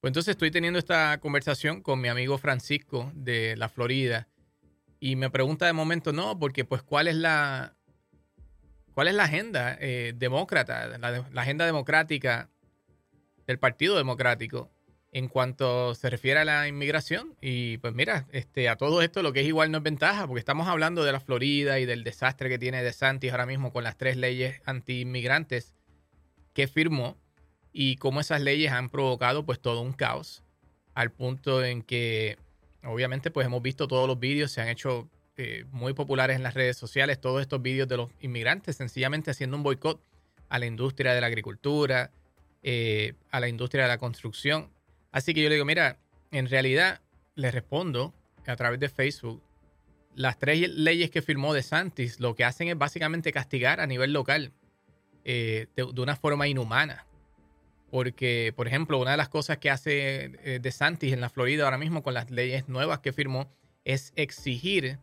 [0.00, 4.28] Pues entonces estoy teniendo esta conversación con mi amigo Francisco de la Florida
[5.00, 7.74] y me pregunta de momento, no, porque pues cuál es la,
[8.94, 12.48] cuál es la agenda eh, demócrata, la, agenda democrática
[13.48, 14.70] del Partido Democrático
[15.10, 17.34] en cuanto se refiere a la inmigración.
[17.40, 20.38] Y pues mira, este, a todo esto lo que es igual no es ventaja, porque
[20.38, 23.96] estamos hablando de la Florida y del desastre que tiene DeSantis ahora mismo con las
[23.96, 25.74] tres leyes anti-inmigrantes
[26.52, 27.16] que firmó
[27.72, 30.42] y cómo esas leyes han provocado pues todo un caos
[30.94, 32.38] al punto en que
[32.82, 36.54] obviamente pues hemos visto todos los vídeos, se han hecho eh, muy populares en las
[36.54, 40.02] redes sociales, todos estos vídeos de los inmigrantes sencillamente haciendo un boicot
[40.48, 42.10] a la industria de la agricultura,
[42.62, 44.70] eh, a la industria de la construcción.
[45.12, 45.98] Así que yo le digo, mira,
[46.32, 47.00] en realidad
[47.34, 48.12] le respondo
[48.46, 49.42] a través de Facebook,
[50.14, 54.12] las tres leyes que firmó De Santis lo que hacen es básicamente castigar a nivel
[54.12, 54.52] local
[55.24, 57.06] eh, de, una forma inhumana.
[57.90, 61.64] Porque, por ejemplo, una de las cosas que hace eh, De Santis en la Florida
[61.64, 63.50] ahora mismo con las leyes nuevas que firmó
[63.84, 64.98] es exigir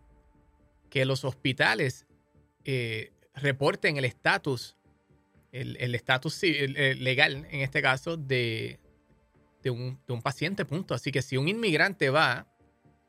[0.89, 2.05] que los hospitales
[2.63, 4.77] eh, reporten el estatus,
[5.51, 8.79] el estatus legal, en este caso, de,
[9.65, 10.93] de, un, paciente, punto.
[10.93, 12.47] Así que si un inmigrante va,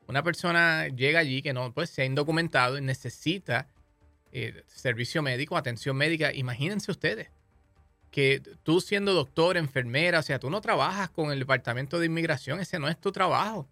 [0.07, 3.69] una persona llega allí que no pues, se ha indocumentado y necesita
[4.31, 7.29] eh, servicio médico, atención médica, imagínense ustedes
[8.11, 12.59] que tú siendo doctor, enfermera, o sea, tú no trabajas con el Departamento de Inmigración,
[12.59, 13.67] ese no es tu trabajo.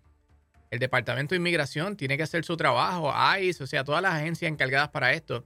[0.72, 4.52] El Departamento de Inmigración tiene que hacer su trabajo, ICE, o sea, todas las agencias
[4.52, 5.46] encargadas para esto.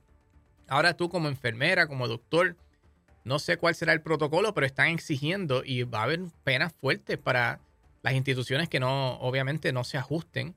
[0.67, 2.55] Ahora tú como enfermera, como doctor,
[3.23, 7.17] no sé cuál será el protocolo, pero están exigiendo y va a haber penas fuertes
[7.17, 7.59] para
[8.01, 10.55] las instituciones que no, obviamente, no se ajusten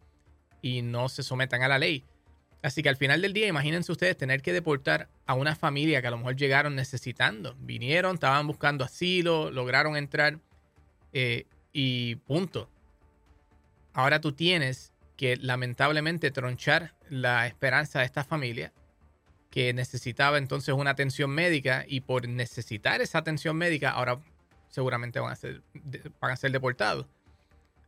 [0.62, 2.04] y no se sometan a la ley.
[2.62, 6.06] Así que al final del día, imagínense ustedes tener que deportar a una familia que
[6.06, 7.56] a lo mejor llegaron necesitando.
[7.58, 10.38] Vinieron, estaban buscando asilo, lograron entrar
[11.12, 12.68] eh, y punto.
[13.92, 18.72] Ahora tú tienes que lamentablemente tronchar la esperanza de esta familia
[19.50, 24.18] que necesitaba entonces una atención médica y por necesitar esa atención médica ahora
[24.68, 25.62] seguramente van a ser,
[26.20, 27.06] van a ser deportados.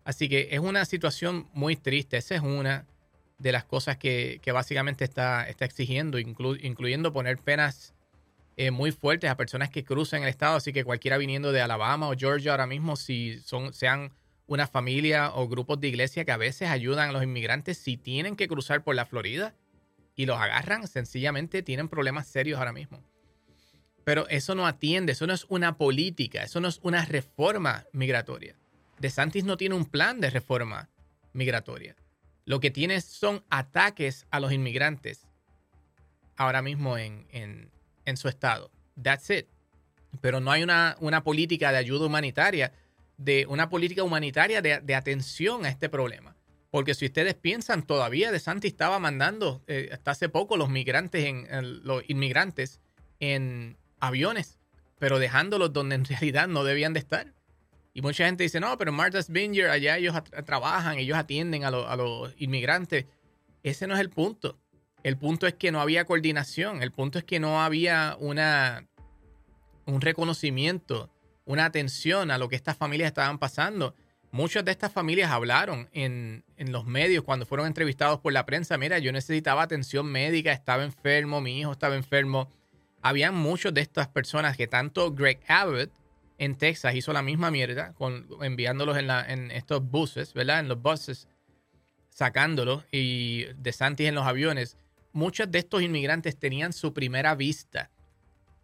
[0.05, 2.19] Así que es una situación muy triste.
[2.19, 2.85] Esa es una
[3.39, 7.95] de las cosas que, básicamente está, está exigiendo, incluyendo poner penas
[8.57, 10.57] eh, muy fuertes a personas que cruzan el estado.
[10.57, 14.13] Así que cualquiera viniendo de Alabama o Georgia ahora mismo, si son, sean
[14.47, 18.37] una familia o grupos de iglesia que a veces ayudan a los inmigrantes, si tienen
[18.37, 19.55] que cruzar por la Florida
[20.15, 23.03] y los agarran, sencillamente tienen problemas serios ahora mismo.
[24.05, 28.55] Pero eso no atiende, eso no es una política, eso no es una reforma migratoria.
[28.99, 30.91] De Santis no tiene un plan de reforma
[31.33, 31.97] migratoria.
[32.45, 35.27] Lo que tiene son ataques a los inmigrantes
[36.37, 37.71] ahora mismo en,
[38.17, 38.71] su estado.
[39.01, 39.47] That's it.
[40.21, 42.73] Pero no hay una, una, política de ayuda humanitaria,
[43.17, 46.37] de una política humanitaria de, atención a este problema.
[46.71, 51.25] Porque si ustedes piensan, todavía De Santi estaba mandando eh, hasta hace poco los migrantes
[51.25, 52.81] en, los inmigrantes
[53.21, 54.59] en aviones,
[54.99, 57.33] pero dejándolos donde en realidad no debían de estar.
[57.97, 62.35] Y mucha gente dice, no, pero Martha's Vineyard, allá ellos trabajan, ellos atienden a, los
[62.39, 63.07] inmigrantes.
[63.63, 64.59] Ese no es el punto.
[65.05, 66.83] El punto es que no había coordinación.
[66.83, 68.89] El punto es que no había una,
[69.87, 71.09] un reconocimiento,
[71.45, 73.95] una atención a lo que estas familias estaban pasando.
[74.33, 78.77] Muchas de estas familias hablaron en, en, los medios cuando fueron entrevistados por la prensa.
[78.77, 82.51] Mira, yo necesitaba atención médica, estaba enfermo, mi hijo estaba enfermo.
[83.03, 85.93] Habían muchas de estas personas que tanto Greg Abbott
[86.39, 90.61] en Texas hizo la misma mierda, con, enviándolos en, estos buses, ¿verdad?
[90.61, 91.29] En los buses,
[92.11, 94.77] sacándolos y de Santis en los aviones.
[95.13, 97.91] Muchos de estos inmigrantes tenían su primera vista.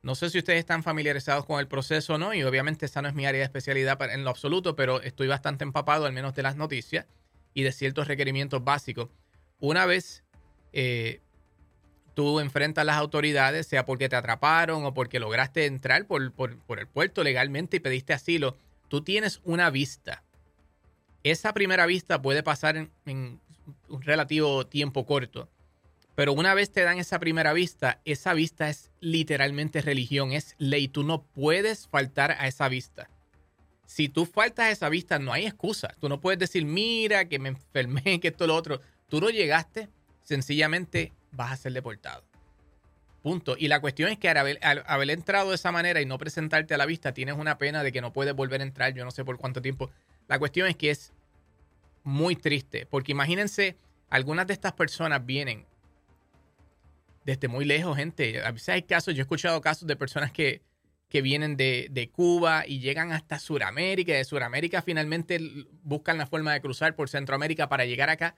[0.02, 3.08] No sé si ustedes están familiarizados con el proceso o no, y obviamente esa no
[3.08, 6.42] es mi área de especialidad en lo absoluto, pero estoy bastante empapado al menos de
[6.42, 7.06] las noticias
[7.54, 9.10] y de ciertos requerimientos básicos.
[9.58, 10.24] Una vez
[10.72, 11.20] eh,
[12.20, 16.86] tú enfrentas a las autoridades, sea porque te atraparon o porque lograste entrar por, el
[16.86, 18.58] puerto legalmente y pediste asilo,
[18.88, 20.22] tú tienes una vista.
[21.22, 23.40] Esa primera vista puede pasar en,
[23.88, 25.48] un relativo tiempo corto.
[26.14, 30.88] Pero una vez te dan esa primera vista, esa vista es literalmente religión, es ley.
[30.88, 33.08] Tú no puedes faltar a esa vista.
[33.86, 35.94] Si tú faltas a esa vista, no hay excusa.
[35.98, 38.82] Tú no puedes decir, mira, que me enfermé, que esto, lo otro.
[39.08, 39.88] Tú no llegaste,
[40.22, 42.24] sencillamente vas a ser deportado.
[43.22, 43.54] Punto.
[43.58, 44.38] Y la cuestión es que al
[44.86, 47.92] haber, entrado de esa manera y no presentarte a la vista, tienes una pena de
[47.92, 49.90] que no puedes volver a entrar, yo no sé por cuánto tiempo.
[50.26, 51.12] La cuestión es que es
[52.02, 53.76] muy triste, porque imagínense,
[54.08, 55.66] algunas de estas personas vienen
[57.24, 58.42] desde muy lejos, gente.
[58.42, 60.62] A veces hay casos, yo he escuchado casos de personas que,
[61.10, 64.14] que vienen de, de Cuba y llegan hasta Sudamérica.
[64.14, 65.38] De Sudamérica finalmente
[65.82, 68.34] buscan la forma de cruzar por Centroamérica para llegar acá.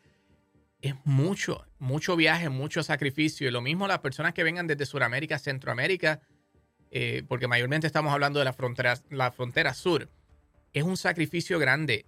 [0.83, 3.49] Es mucho, mucho viaje, mucho sacrificio.
[3.49, 6.21] Y lo mismo las personas que vengan desde Sudamérica Centroamérica,
[6.91, 10.11] eh, porque mayormente estamos hablando de la frontera, la frontera sur.
[10.75, 12.05] Es un sacrificio grande.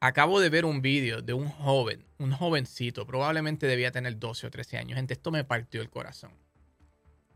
[0.00, 4.50] Acabo de ver un vídeo de un joven, un jovencito, probablemente debía tener 12 o
[4.50, 4.96] 13 años.
[4.96, 6.32] Gente, esto me partió el corazón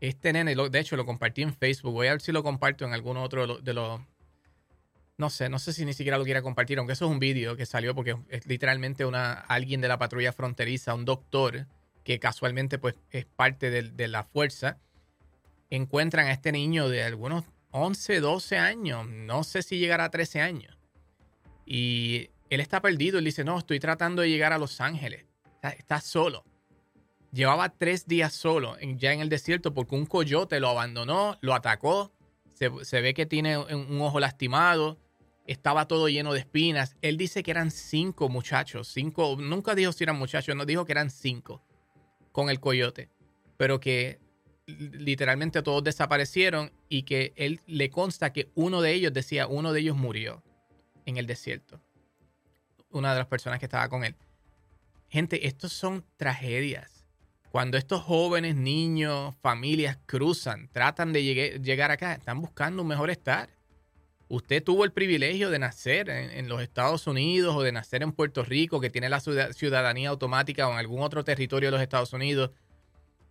[0.09, 2.93] este nene, de hecho lo compartí en Facebook, voy a ver si lo comparto en
[2.93, 4.01] algún otro de los...
[5.17, 7.55] No sé, no sé si ni siquiera lo quiera compartir, aunque eso es un vídeo
[7.55, 11.67] que salió porque es literalmente una, alguien de la patrulla fronteriza, un doctor
[12.03, 14.79] que casualmente pues es parte de, de la fuerza,
[15.69, 20.41] encuentran a este niño de algunos 11, 12 años, no sé si llegará a 13
[20.41, 20.77] años.
[21.65, 25.25] Y él está perdido, él dice, no, estoy tratando de llegar a Los Ángeles,
[25.61, 26.43] está solo
[27.33, 32.13] llevaba tres días solo ya en el desierto porque un coyote lo abandonó, lo atacó.
[32.53, 34.97] Se, ve que tiene un, ojo lastimado.
[35.45, 36.95] Estaba todo lleno de espinas.
[37.01, 38.87] Él dice que eran cinco muchachos.
[38.87, 41.61] Cinco, nunca dijo si eran muchachos, no dijo que eran cinco
[42.31, 43.09] con el coyote.
[43.57, 44.19] Pero que
[44.65, 49.81] literalmente todos desaparecieron y que él le consta que uno de ellos decía, uno de
[49.81, 50.41] ellos murió
[51.05, 51.81] en el desierto.
[52.89, 54.15] Una de las personas que estaba con él.
[55.09, 57.03] Gente, estos son tragedias
[57.53, 63.47] cuando estos jóvenes, niños, familias cruzan, tratan de llegar acá, están buscando un mejor estar.
[64.33, 68.43] Usted tuvo el privilegio de nacer en, los Estados Unidos o de nacer en Puerto
[68.43, 72.49] Rico, que tiene la ciudadanía automática o en algún otro territorio de los Estados Unidos.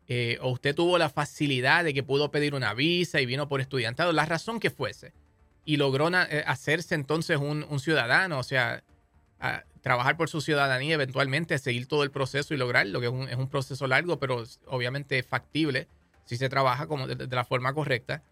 [0.06, 3.60] Eh, o usted tuvo la facilidad de que pudo pedir una visa y vino por
[3.60, 5.12] estudiantado, la razón que fuese.
[5.64, 8.84] Y logró eh, hacerse entonces un, ciudadano, o sea,
[9.80, 13.36] trabajar por su ciudadanía, eventualmente seguir todo el proceso y lograrlo, que es un, es
[13.36, 15.88] un proceso largo, pero obviamente factible
[16.26, 18.22] si se trabaja como de, la forma correcta.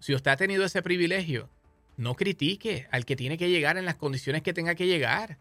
[0.00, 1.48] Si usted ha tenido ese privilegio,
[1.96, 5.38] no critique al que tiene que llegar en las condiciones que tenga que llegar.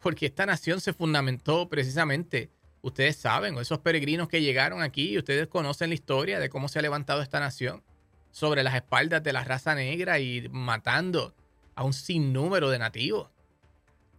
[0.00, 2.50] Porque esta nación se fundamentó precisamente,
[2.82, 6.82] ustedes saben, esos peregrinos que llegaron aquí, ustedes conocen la historia de cómo se ha
[6.82, 7.82] levantado esta nación
[8.30, 11.34] sobre las espaldas de la raza negra y matando
[11.74, 13.30] a un sinnúmero de nativos.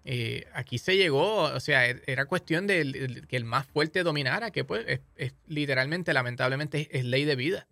[0.10, 4.52] Eh, aquí se llegó, o sea, e, era cuestión de, que el más fuerte dominara,
[4.52, 7.68] que pues es, literalmente, lamentablemente, es, ley de vida.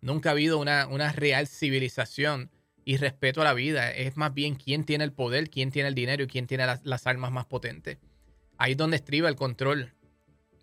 [0.00, 2.50] Nunca ha habido una, una, real civilización
[2.84, 3.90] y respeto a la vida.
[3.90, 7.06] Es más bien quién tiene el poder, quién tiene el dinero y quién tiene las,
[7.06, 7.98] armas más potentes.
[8.58, 9.92] Ahí es donde estriba el control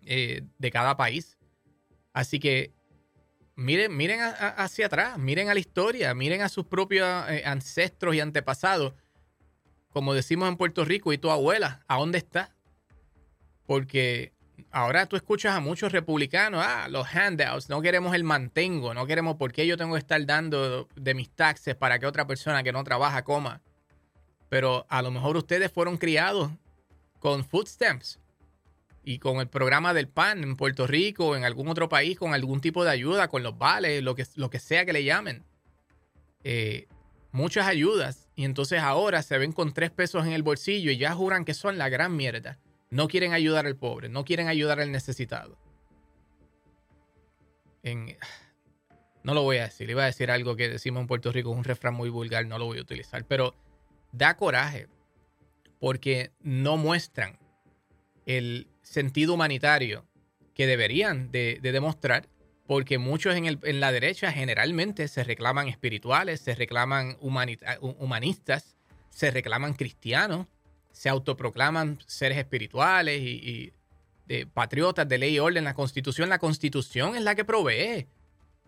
[0.04, 1.38] eh, de cada país.
[2.12, 2.72] Así que
[3.56, 8.20] miren, miren hacia atrás, miren a la historia, miren a sus propios eh, ancestros y
[8.20, 8.94] antepasados
[9.90, 12.54] como decimos en Puerto Rico, y tu abuela, ¿a dónde está?
[13.66, 14.32] Porque
[14.70, 19.36] ahora tú escuchas a muchos republicanos, ah, los handouts, no queremos el mantengo, no queremos
[19.36, 22.72] por qué yo tengo que estar dando de mis taxes para que otra persona que
[22.72, 23.60] no trabaja coma.
[24.48, 26.50] Pero a lo mejor ustedes fueron criados
[27.18, 28.18] con food stamps
[29.04, 32.34] y con el programa del PAN en Puerto Rico o en algún otro país con
[32.34, 35.44] algún tipo de ayuda, con los vales, lo que, lo que sea que le llamen.
[36.44, 36.86] Eh,
[37.32, 41.14] muchas ayudas y entonces ahora se ven con tres pesos en el bolsillo y ya
[41.14, 42.58] juran que son la gran mierda.
[42.90, 45.58] No quieren ayudar al pobre, no quieren ayudar al necesitado.
[49.22, 51.64] no lo voy a decir, iba a decir algo que decimos en Puerto Rico, un
[51.64, 53.54] refrán muy vulgar, no lo voy a utilizar, pero
[54.12, 54.88] da coraje
[55.80, 57.38] porque no muestran
[58.26, 60.06] el sentido humanitario
[60.54, 62.28] que deberían de demostrar
[62.68, 68.76] porque muchos en, la derecha generalmente se reclaman espirituales, se reclaman humanistas,
[69.08, 70.46] se reclaman cristianos,
[70.98, 73.72] se autoproclaman seres espirituales y,
[74.52, 75.62] patriotas de ley y orden.
[75.62, 78.08] La constitución, la constitución es la que provee.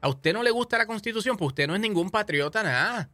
[0.00, 3.10] A usted no le gusta la constitución, pues usted no es ningún patriota, nada.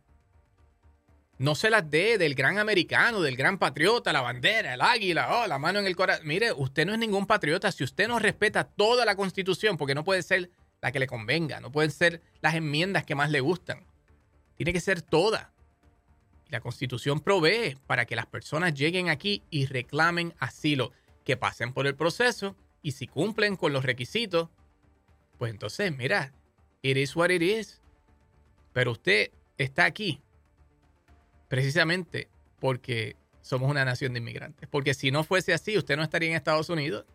[1.39, 5.47] No se las dé del gran americano, del gran patriota, la bandera, el águila, oh,
[5.47, 6.27] la mano en el corazón.
[6.27, 10.05] Mire, usted no es ningún patriota si usted no respeta toda la constitución, porque no
[10.05, 10.51] puede ser
[10.83, 11.59] la que le convenga.
[11.61, 13.87] No pueden ser las enmiendas que más le gustan.
[14.57, 15.53] Tiene que ser toda.
[16.49, 20.93] La constitución provee para que las personas lleguen aquí y reclamen asilo,
[21.25, 24.49] que pasen por el proceso y si cumplen con los requisitos,
[25.39, 26.33] pues entonces, mira,
[26.83, 27.81] is what it is.
[28.73, 30.21] Pero usted está aquí
[31.49, 32.29] precisamente
[32.61, 34.69] porque somos una nación de inmigrantes.
[34.69, 37.07] Porque si no fuese así, usted no estaría en Estados Unidos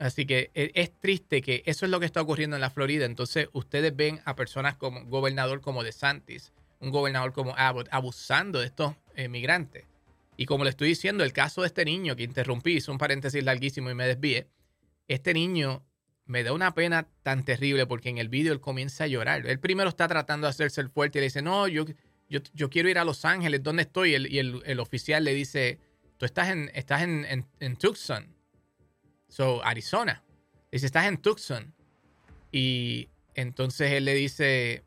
[0.00, 3.04] Así que e, es triste que eso es lo que está ocurriendo en la Florida.
[3.04, 8.66] Entonces, ustedes ven a personas como gobernador como DeSantis, un gobernador como Abbott, abusando de
[8.66, 8.94] estos
[9.28, 9.84] migrantes.
[10.36, 13.44] Y como le estoy diciendo, el caso de este niño que interrumpí, hizo un paréntesis
[13.44, 14.48] larguísimo y me desvíe.
[15.06, 15.84] Este niño
[16.24, 19.46] me da una pena tan terrible porque en el vídeo él comienza a llorar.
[19.46, 21.84] Él primero está tratando de hacerse el fuerte y le dice, no, yo,
[22.28, 24.14] yo, quiero ir a Los Ángeles, ¿dónde estoy?
[24.14, 25.78] y el, oficial le dice,
[26.16, 28.34] tú estás en, estás en, en, Tucson,
[29.28, 30.22] so, Arizona.
[30.70, 31.74] dice, estás en Tucson.
[32.52, 34.84] Y entonces él le dice,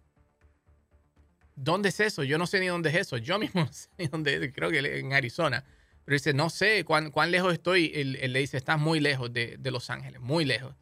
[1.56, 2.24] ¿dónde es eso?
[2.24, 3.18] Yo no sé ni dónde es eso.
[3.18, 5.64] Yo mismo no sé dónde, creo que en Arizona.
[6.06, 7.92] Pero dice, no sé cuán, cuán lejos estoy.
[7.96, 10.76] Él, le dice, estás muy lejos de, de, Los Ángeles, muy lejos.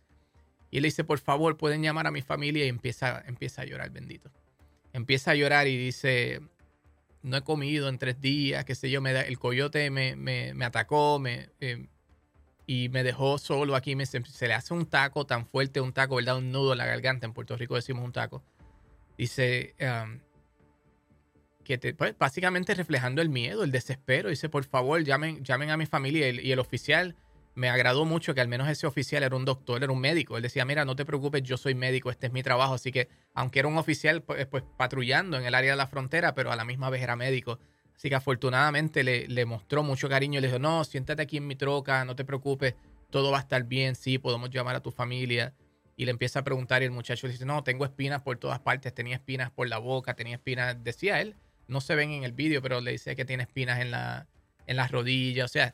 [0.72, 3.66] Y él le dice, por favor, pueden llamar a mi familia y empieza, empieza a
[3.66, 4.32] llorar, bendito.
[4.94, 6.42] Empieza a llorar y dice,
[7.22, 10.54] no he comido en tres días, qué sé yo, me da, el coyote me, me,
[10.54, 11.88] me atacó me, eh,
[12.66, 13.96] y me dejó solo aquí.
[13.96, 16.38] Me, se, le hace un taco tan fuerte, un taco, ¿verdad?
[16.38, 17.26] Un nudo en la garganta.
[17.26, 18.44] En Puerto Rico decimos un taco.
[19.18, 20.20] Dice, um,
[21.64, 24.30] que te, pues, básicamente reflejando el miedo, el desespero.
[24.30, 26.30] Dice, por favor, llamen, llamen a mi familia.
[26.30, 27.16] Y el, oficial
[27.56, 30.38] me agradó mucho que al menos ese oficial era un doctor, era un médico.
[30.38, 32.74] Él decía, mira, no te preocupes, yo soy médico, este es mi trabajo.
[32.74, 36.34] Así que, aunque era un oficial, pues, pues patrullando en el área de la frontera,
[36.34, 37.60] pero a la misma vez era médico.
[37.96, 40.40] Así que afortunadamente le, le mostró mucho cariño.
[40.42, 42.76] Le dijo, no, siéntate aquí en mi troca, no te preocupes,
[43.12, 45.54] todo va a estar bien, sí, podemos llamar a tu familia.
[45.98, 48.60] Y le empieza a preguntar y el muchacho le dice, no, tengo espinas por todas
[48.60, 51.36] partes, tenía espinas por la boca, tenía espinas, decía él,
[51.72, 54.28] no se ven en el vídeo, pero le dice que tiene espinas en, la,
[54.68, 55.46] en las rodillas.
[55.46, 55.74] O sea,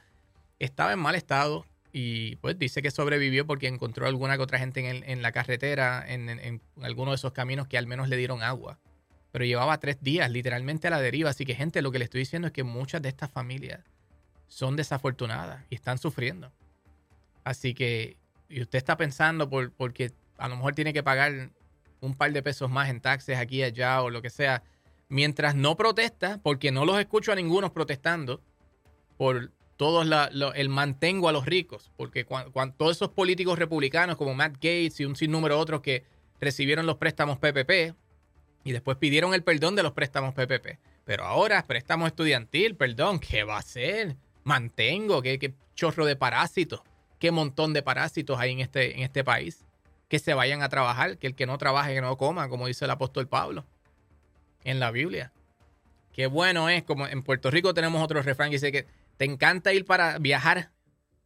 [0.60, 4.88] estaba en mal estado y pues dice que sobrevivió porque encontró alguna que otra gente
[4.88, 8.80] en, la carretera, en, en, alguno de esos caminos que al menos le dieron agua.
[9.32, 11.32] Pero llevaba tres días literalmente a la deriva.
[11.32, 13.82] Así que gente, lo que le estoy diciendo es que muchas de estas familias
[14.48, 16.52] son desafortunadas y están sufriendo.
[17.44, 18.18] Así que,
[18.50, 21.50] y usted está pensando por, porque a lo mejor tiene que pagar
[22.02, 24.62] un par de pesos más en taxes aquí allá o lo que sea
[25.10, 28.42] mientras no protesta, porque no los escucho a ninguno protestando
[29.18, 34.54] por todo el mantengo a los ricos, porque cuando, todos esos políticos republicanos como Matt
[34.56, 36.04] Gates y un sinnúmero de otros que
[36.42, 37.96] recibieron los préstamos PPP
[38.64, 43.44] y después pidieron el perdón de los préstamos PPP, pero ahora préstamo estudiantil, perdón, ¿qué
[43.44, 44.18] va a ser?
[44.44, 46.82] Mantengo, qué, qué chorro de parásitos,
[47.20, 49.64] qué montón de parásitos hay en este, en este país,
[50.10, 52.86] que se vayan a trabajar, que el que no trabaje, que no coma, como dice
[52.86, 53.66] el apóstol Pablo
[54.68, 55.32] en la Biblia.
[56.12, 59.74] Qué bueno es, como en Puerto Rico tenemos otro refrán que dice que te encanta
[59.74, 60.72] ir para viajar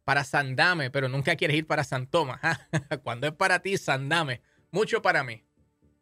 [0.04, 2.08] para Sandame, pero nunca quieres ir para San.
[3.02, 4.40] Cuando es para ti, Sandame.
[4.70, 5.42] Mucho para mí.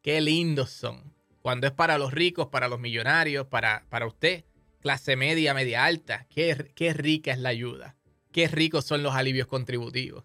[0.02, 1.14] Qué lindos son.
[1.40, 4.44] Cuando es para los ricos, para los millonarios, para, para usted,
[4.80, 6.26] clase media, media alta.
[6.28, 7.97] Qué, qué rica es la ayuda.
[8.32, 10.25] Qué ricos son los alivios contributivos.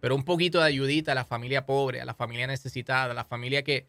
[0.00, 3.24] Pero un poquito de ayudita a la familia pobre, a la familia necesitada, a la
[3.24, 3.88] familia que,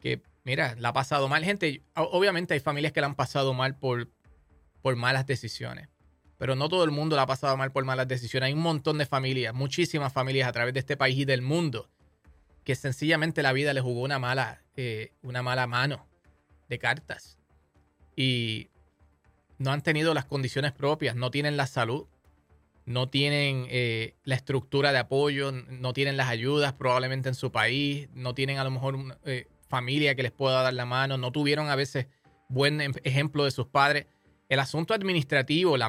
[0.00, 1.44] que mira, la ha pasado mal.
[1.44, 4.08] Gente, obviamente hay familias que la han pasado mal por,
[4.82, 5.88] por malas decisiones.
[6.38, 8.48] Pero no todo el mundo la ha pasado mal por malas decisiones.
[8.48, 11.90] Hay un montón de familias, muchísimas familias a través de este país y del mundo,
[12.64, 16.06] que sencillamente la vida les jugó una mala, eh, una mala mano
[16.68, 17.38] de cartas.
[18.16, 18.70] Y
[19.58, 22.06] no han tenido las condiciones propias, no tienen la salud,
[22.86, 28.08] no tienen eh, la estructura de apoyo, no tienen las ayudas probablemente en su país,
[28.14, 31.70] no tienen a lo mejor eh, familia que les pueda dar la mano, no tuvieron
[31.70, 32.08] a veces
[32.48, 34.06] buen em, ejemplo de sus padres.
[34.48, 35.88] El asunto administrativo, la,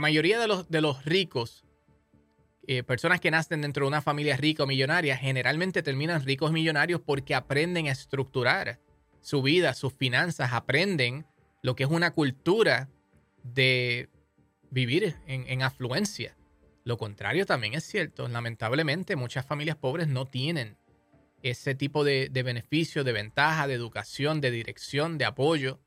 [0.00, 1.64] mayoría de los, de los ricos,
[2.66, 7.00] eh, personas que nacen dentro de una familia rica o millonaria, generalmente terminan ricos millonarios
[7.00, 8.80] porque aprenden a estructurar
[9.20, 11.24] su vida, sus finanzas, aprenden
[11.62, 12.88] lo que es una cultura
[13.44, 14.08] de
[14.70, 16.36] vivir en, en afluencia.
[16.82, 18.26] Lo contrario también es cierto.
[18.28, 20.77] Lamentablemente, muchas familias pobres no tienen
[21.42, 25.80] ese tipo de, de beneficio, de ventaja, de educación, de dirección, de apoyo.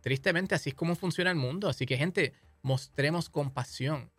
[0.00, 1.68] Tristemente así es como funciona el mundo.
[1.68, 4.10] Así que gente, mostremos compasión.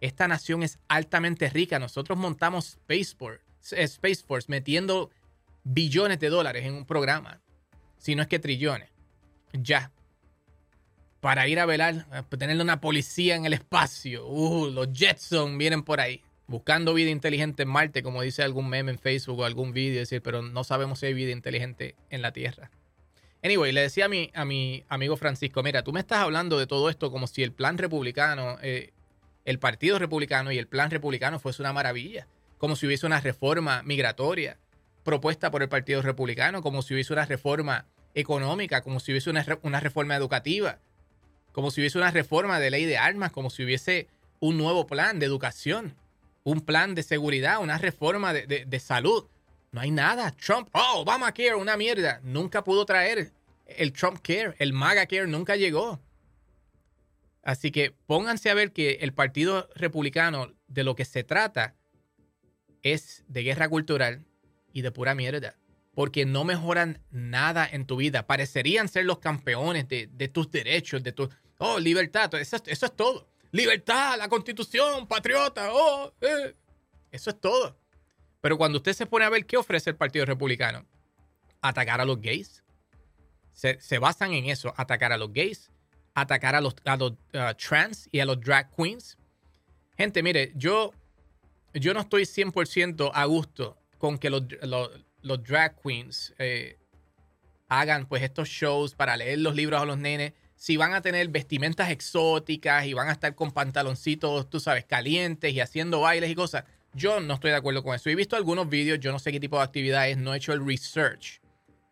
[0.00, 1.78] Esta nación es altamente rica.
[1.78, 3.42] Nosotros montamos Space Force,
[3.82, 5.10] Space Force metiendo
[5.64, 7.40] billones de dólares en un programa.
[7.98, 8.90] Si no es que trillones.
[9.52, 9.90] Ya.
[11.20, 12.06] Para ir a velar,
[12.38, 14.26] tener una policía en el espacio.
[14.28, 18.90] Uh, los Jetson vienen por ahí buscando vida inteligente en Marte, como dice algún meme
[18.90, 22.32] en Facebook o algún vídeo, decir, pero no sabemos si hay vida inteligente en la
[22.32, 22.70] Tierra.
[23.44, 26.66] Anyway, le decía a mi, a mi amigo Francisco, mira, tú me estás hablando de
[26.66, 28.92] todo esto como si el plan republicano, eh,
[29.44, 32.26] el partido republicano y el plan republicano fuese una maravilla,
[32.56, 34.56] como si hubiese una reforma migratoria
[35.04, 39.46] propuesta por el partido republicano, como si hubiese una reforma económica, como si hubiese una,
[39.62, 40.78] una reforma educativa,
[41.52, 44.08] como si hubiese una reforma de ley de armas, como si hubiese
[44.40, 45.94] un nuevo plan de educación
[46.48, 49.26] un plan de seguridad, una reforma de, salud.
[49.70, 50.30] No hay nada.
[50.32, 52.20] Trump, oh, Obamacare, una mierda.
[52.22, 53.32] Nunca pudo traer
[53.66, 56.00] el Trump Care, el MAGA Care nunca llegó.
[57.42, 61.74] Así que pónganse a ver que el Partido Republicano, de lo que se trata,
[62.82, 64.24] es de guerra cultural
[64.72, 65.56] y de pura mierda.
[65.94, 68.26] Porque no mejoran nada en tu vida.
[68.26, 71.28] Parecerían ser los campeones de, tus derechos, de tu...
[71.58, 73.27] Oh, libertad, eso, eso, es todo.
[73.50, 76.54] Libertad, la constitución, patriota, oh, eh.
[77.10, 77.78] Eso es todo.
[78.40, 80.86] Pero cuando usted se pone a ver qué ofrece el Partido Republicano,
[81.60, 82.62] atacar a los gays.
[83.52, 85.70] Se, basan en eso, atacar a los gays,
[86.14, 89.18] atacar a los, uh, trans y a los drag queens.
[89.96, 90.92] Gente, mire, yo,
[91.74, 96.78] yo no estoy 100% a gusto con que los, los, drag queens eh,
[97.66, 100.34] hagan pues estos shows para leer los libros a los nenes.
[100.58, 105.54] Si van a tener vestimentas exóticas y van a estar con pantaloncitos, tú sabes, calientes
[105.54, 106.64] y haciendo bailes y cosas.
[106.94, 108.10] Yo no estoy de acuerdo con eso.
[108.10, 110.66] He visto algunos vídeos, yo no sé qué tipo de actividades, no he hecho el
[110.66, 111.40] research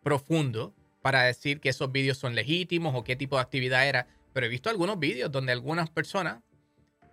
[0.03, 4.47] profundo para decir que esos vídeos son legítimos o qué tipo de actividad era, pero
[4.47, 6.43] he visto algunos vídeos donde algunas personas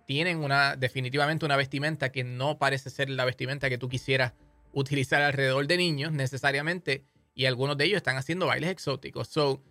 [0.05, 4.33] tienen una definitivamente una vestimenta que no parece ser la vestimenta que tú quisieras
[4.73, 9.29] utilizar alrededor de niños necesariamente y algunos de ellos están haciendo bailes exóticos.
[9.29, 9.61] So,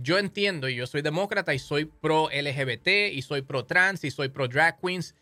[0.00, 4.10] yo entiendo y yo soy demócrata y soy pro LGBT y soy pro trans y
[4.10, 5.14] soy pro drag queens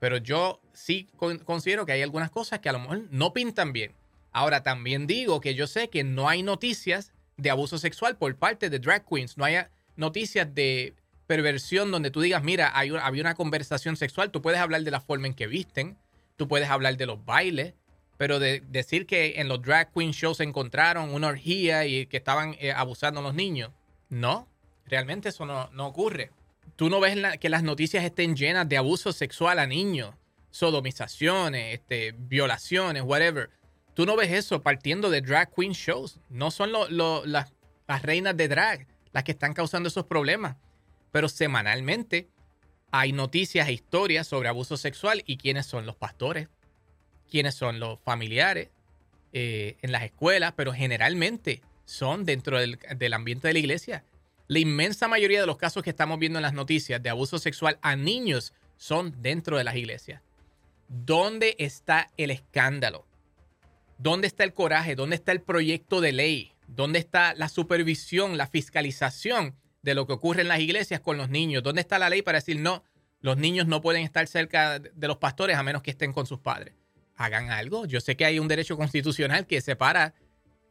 [0.00, 1.08] pero yo sí
[1.44, 3.94] considero que hay algunas cosas que a lo mejor no pintan bien.
[4.30, 8.70] Ahora también digo que yo sé que no hay noticias de abuso sexual por parte
[8.70, 9.36] de drag queens.
[9.36, 9.56] No hay
[9.96, 10.94] noticias de
[11.26, 14.30] perversión donde tú digas, mira, hay había una conversación sexual.
[14.30, 15.98] Tú puedes hablar de la forma en que visten,
[16.36, 17.74] tú puedes hablar de los bailes,
[18.16, 22.16] pero de decir que en los drag queen shows se encontraron una orgía y que
[22.18, 23.72] estaban eh, abusando a los niños,
[24.08, 24.48] no,
[24.86, 26.30] realmente eso no, no ocurre
[26.78, 30.14] tú no ves que las noticias estén llenas de abuso sexual a niños,
[30.50, 33.50] sodomizaciones, este, violaciones, whatever.
[33.94, 36.20] Tú no ves eso partiendo de drag queen shows.
[36.28, 36.88] No son las,
[37.26, 40.56] las reinas de drag las que están causando esos problemas.
[41.10, 42.28] Pero semanalmente
[42.92, 46.48] hay noticias e historias sobre abuso sexual y quiénes son los pastores,
[47.28, 48.70] quiénes son los familiares
[49.32, 54.04] eh, en las escuelas, pero generalmente son dentro del, del ambiente de la iglesia
[54.48, 57.78] la inmensa mayoría de los casos que estamos viendo en las noticias de abuso sexual
[57.82, 60.22] a niños son dentro de las iglesias.
[60.88, 63.06] ¿Dónde está el escándalo?
[63.98, 64.94] ¿Dónde está el coraje?
[64.94, 66.52] ¿Dónde está el proyecto de ley?
[66.66, 71.28] ¿Dónde está la supervisión, la fiscalización de lo que ocurre en las iglesias con los
[71.28, 71.62] niños?
[71.62, 72.82] ¿Dónde está la ley para decir no,
[73.20, 76.38] los niños no pueden estar cerca de los pastores a menos que estén con sus
[76.38, 76.74] padres?
[77.16, 77.84] Hagan algo.
[77.84, 80.14] Yo sé que hay un derecho constitucional que separa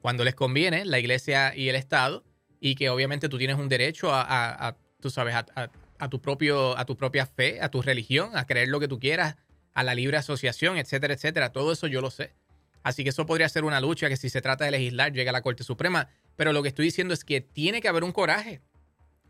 [0.02, 2.24] cuando les conviene la iglesia y el Estado
[2.60, 6.98] y que obviamente tú tienes un derecho a, tú sabes, a, tu propio, a tu
[6.98, 9.36] propia fe, a tu religión, a creer lo que tú quieras,
[9.74, 11.52] a la libre asociación, etcétera, etcétera.
[11.52, 12.34] Todo eso yo lo sé.
[12.84, 15.34] Así que eso podría ser una lucha que si se trata de legislar llegue a
[15.34, 16.10] la Corte Suprema.
[16.36, 18.62] Pero lo que estoy diciendo es que tiene que haber un coraje.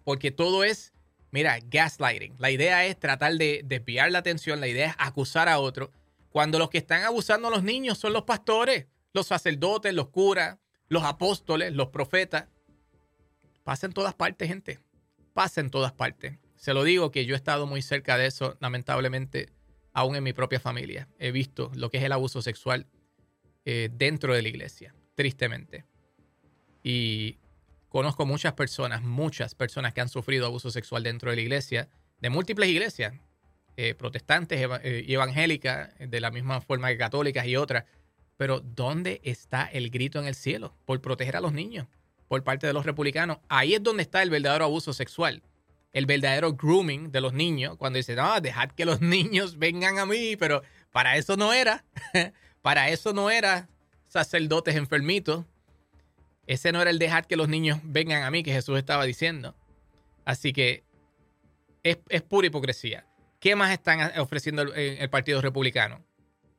[0.03, 0.93] Porque todo es,
[1.31, 2.35] mira, gaslighting.
[2.37, 5.91] La idea es tratar de desviar la atención, la idea es acusar a otro.
[6.29, 8.85] Cuando los que están abusando a los niños son los pastores,
[9.17, 12.45] los sacerdotes, los curas, los apóstoles, los profetas.
[13.63, 14.79] Pasa en todas partes, gente.
[15.33, 16.37] Pasa en todas partes.
[16.55, 19.49] Se lo digo que yo he estado muy cerca de eso, lamentablemente,
[19.91, 21.07] aún en mi propia familia.
[21.17, 22.85] He visto lo que es el abuso sexual
[23.65, 25.85] eh, dentro de la iglesia, tristemente.
[26.83, 27.39] Y
[27.89, 31.89] conozco muchas personas, muchas personas que han sufrido abuso sexual dentro de la iglesia,
[32.21, 33.15] de múltiples iglesias,
[33.77, 37.85] eh, protestantes eh, y evangélicas, de la misma forma que católicas y otras.
[38.37, 41.87] Pero ¿dónde está el grito en el cielo por proteger a los niños?
[42.27, 45.41] por parte de los republicanos, ahí es donde está el verdadero abuso sexual.
[45.93, 50.05] El verdadero grooming de los niños, cuando dicen, no, dejad que los niños vengan a
[50.05, 51.85] mí, pero para eso no era,
[52.61, 53.69] para eso no era
[54.07, 55.45] sacerdotes enfermitos.
[56.45, 59.55] Ese no era el dejar que los niños vengan a mí que Jesús estaba diciendo.
[60.23, 60.83] Así que
[61.83, 63.05] es, pura hipocresía.
[63.39, 66.03] ¿Qué más están ofreciendo el Partido Republicano?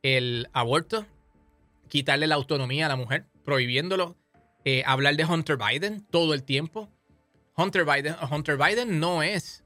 [0.03, 1.07] El aborto,
[1.88, 4.16] quitarle la autonomía a la mujer, prohibiéndolo
[4.64, 6.88] eh, hablar de Hunter Biden todo el tiempo.
[7.57, 9.64] Hunter Biden, Hunter Biden no es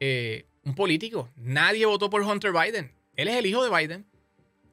[0.00, 1.28] eh, un político.
[1.36, 2.94] Nadie votó por Hunter Biden.
[3.16, 4.06] Él es el hijo de Biden.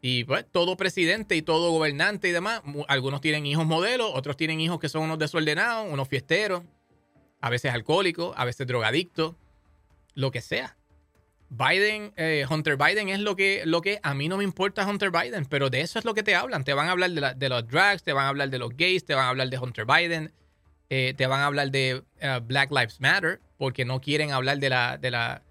[0.01, 4.61] Y pues todo presidente y todo gobernante y demás, algunos tienen hijos modelos, otros tienen
[4.61, 6.63] hijos que son unos desordenados, unos fiesteros,
[7.41, 9.35] a veces alcohólicos, a veces drogadictos,
[10.13, 10.77] lo que sea.
[11.49, 15.09] Biden, eh, Hunter Biden es lo que, lo que a mí no me importa Hunter
[15.09, 16.63] Biden, pero de eso es lo que te hablan.
[16.63, 19.15] Te van a hablar de, los drugs, te van a hablar de los gays, te
[19.15, 20.31] van a hablar de Hunter Biden,
[20.89, 24.69] eh, te van a hablar de eh, Black Lives Matter, porque no quieren hablar de
[24.69, 25.41] la, de la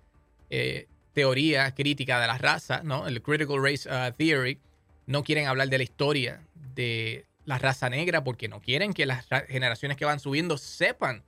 [1.13, 3.09] teoría crítica de la raza, ¿no?
[3.09, 4.61] El Critical Race uh, Theory.
[5.07, 9.27] No quieren hablar de la historia de la raza negra porque no quieren que las
[9.49, 11.25] generaciones que van subiendo sepan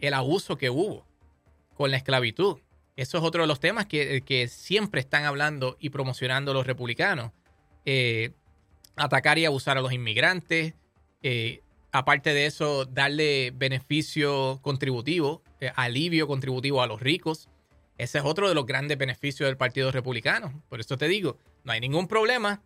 [0.00, 1.06] el abuso que hubo
[1.76, 2.58] con la esclavitud
[3.00, 7.32] eso es otro de los temas que, siempre están hablando y promocionando los republicanos.
[7.86, 8.32] eh,
[8.96, 10.74] atacar y abusar a los inmigrantes.
[11.22, 17.48] Eh, aparte de eso, darle beneficio contributivo, eh, alivio contributivo a los ricos.
[17.96, 20.62] Ese es otro de los grandes beneficios del Partido Republicano.
[20.68, 22.62] Por eso te digo, no hay ningún problema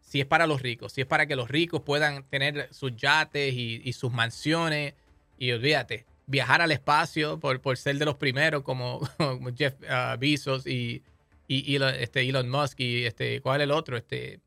[0.00, 3.54] si es para los ricos, si es para que los ricos puedan tener sus yates
[3.54, 4.94] y, sus mansiones.
[5.38, 9.00] Y olvídate, viajar al espacio por, por ser de los primeros como,
[9.56, 11.02] Jeff uh, Bezos y,
[11.46, 13.96] y, este Elon Musk y este, ¿cuál es el otro?
[13.96, 14.40] Este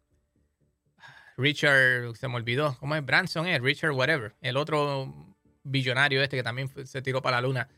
[1.38, 3.06] Richard, se me olvidó, ¿cómo es?
[3.06, 3.58] Branson, eh?
[3.60, 4.36] Richard, whatever.
[4.42, 7.70] El otro billonario este que también se tiró para la luna,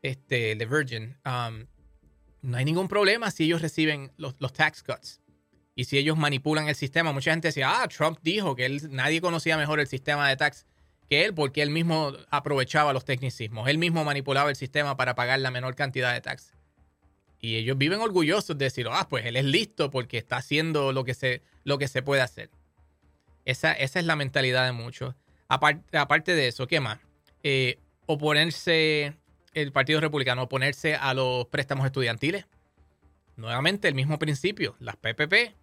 [0.00, 1.16] este, The Virgin.
[1.26, 1.66] Um,
[2.40, 5.20] no hay ningún problema si ellos reciben los, los, tax cuts
[5.74, 7.12] y si ellos manipulan el sistema.
[7.12, 10.66] Mucha gente decía, ah, Trump dijo que él, nadie conocía mejor el sistema de tax
[11.12, 13.68] que él porque él mismo aprovechaba los tecnicismos.
[13.68, 16.54] Él mismo manipulaba el sistema para pagar la menor cantidad de tax.
[17.38, 21.04] Y ellos viven orgullosos de decir, ah, pues él es listo porque está haciendo lo
[21.04, 22.48] que se, lo que se puede hacer.
[23.44, 25.14] Esa, esa es la mentalidad de muchos.
[25.48, 26.98] Aparte, aparte de eso, ¿qué más?
[27.42, 29.12] Eh, oponerse,
[29.52, 32.46] el Partido Republicano, oponerse a los préstamos estudiantiles.
[33.36, 34.76] Nuevamente, el mismo principio.
[34.78, 35.54] Las PPP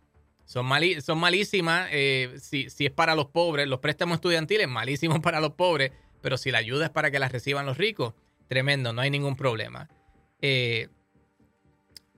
[0.49, 0.67] son,
[1.03, 3.67] son malísimas eh, si, si, es para los pobres.
[3.67, 5.91] Los préstamos estudiantiles, malísimos para los pobres.
[6.21, 8.15] Pero si la ayuda es para que las reciban los ricos,
[8.47, 9.87] tremendo, no hay ningún problema.
[10.41, 10.89] Eh,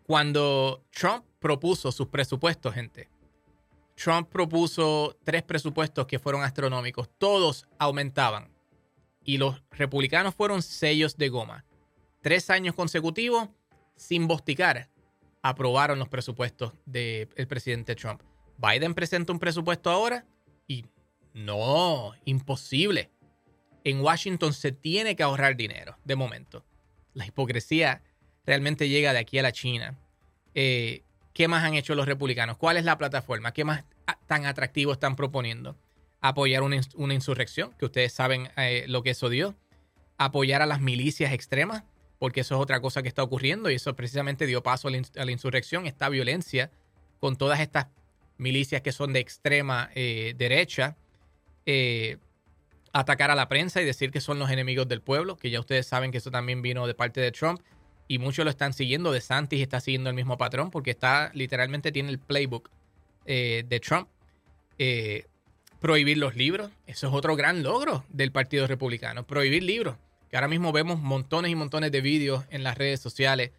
[0.04, 3.10] cuando Trump propuso sus presupuestos, gente,
[3.96, 7.10] Trump propuso tres presupuestos que fueron astronómicos.
[7.18, 8.50] Todos aumentaban.
[9.26, 11.66] Y los republicanos fueron sellos de goma.
[12.22, 13.50] Tres años consecutivos,
[13.98, 14.88] sin bosticar,
[15.42, 18.22] aprobaron los presupuestos del presidente Trump.
[18.58, 20.26] Biden presenta un presupuesto ahora
[20.68, 20.86] y
[21.34, 23.10] no, imposible.
[23.84, 26.64] En Washington se tiene que ahorrar dinero, de momento.
[27.14, 28.04] La hipocresía
[28.46, 29.98] realmente llega de aquí a la China.
[30.54, 32.58] Eh, ¿Qué más han hecho los republicanos?
[32.58, 33.54] ¿Cuál es la plataforma?
[33.54, 33.86] ¿Qué más
[34.28, 35.78] tan atractivo están proponiendo?
[36.20, 36.76] Apoyar una,
[37.14, 39.56] insurrección, que ustedes saben eh, lo que eso dio.
[40.18, 41.84] Apoyar a las milicias extremas,
[42.22, 45.32] porque eso es otra cosa que está ocurriendo y eso precisamente dio paso a la,
[45.32, 46.70] insurrección, esta violencia
[47.20, 47.88] con todas estas
[48.38, 50.96] milicias que son de extrema eh, derecha.
[52.94, 55.88] atacar a la prensa y decir que son los enemigos del pueblo, que ya ustedes
[55.88, 57.60] saben que eso también vino de parte de Trump
[58.08, 59.12] y muchos lo están siguiendo.
[59.12, 62.70] De Santis está siguiendo el mismo patrón porque está literalmente tiene el playbook
[63.26, 64.10] eh, de Trump.
[64.78, 65.26] Eh,
[65.80, 69.26] prohibir los libros, eso es otro gran logro del Partido Republicano.
[69.26, 69.96] Prohibir libros,
[70.32, 73.52] que ahora mismo vemos montones y montones de vídeos en las redes sociales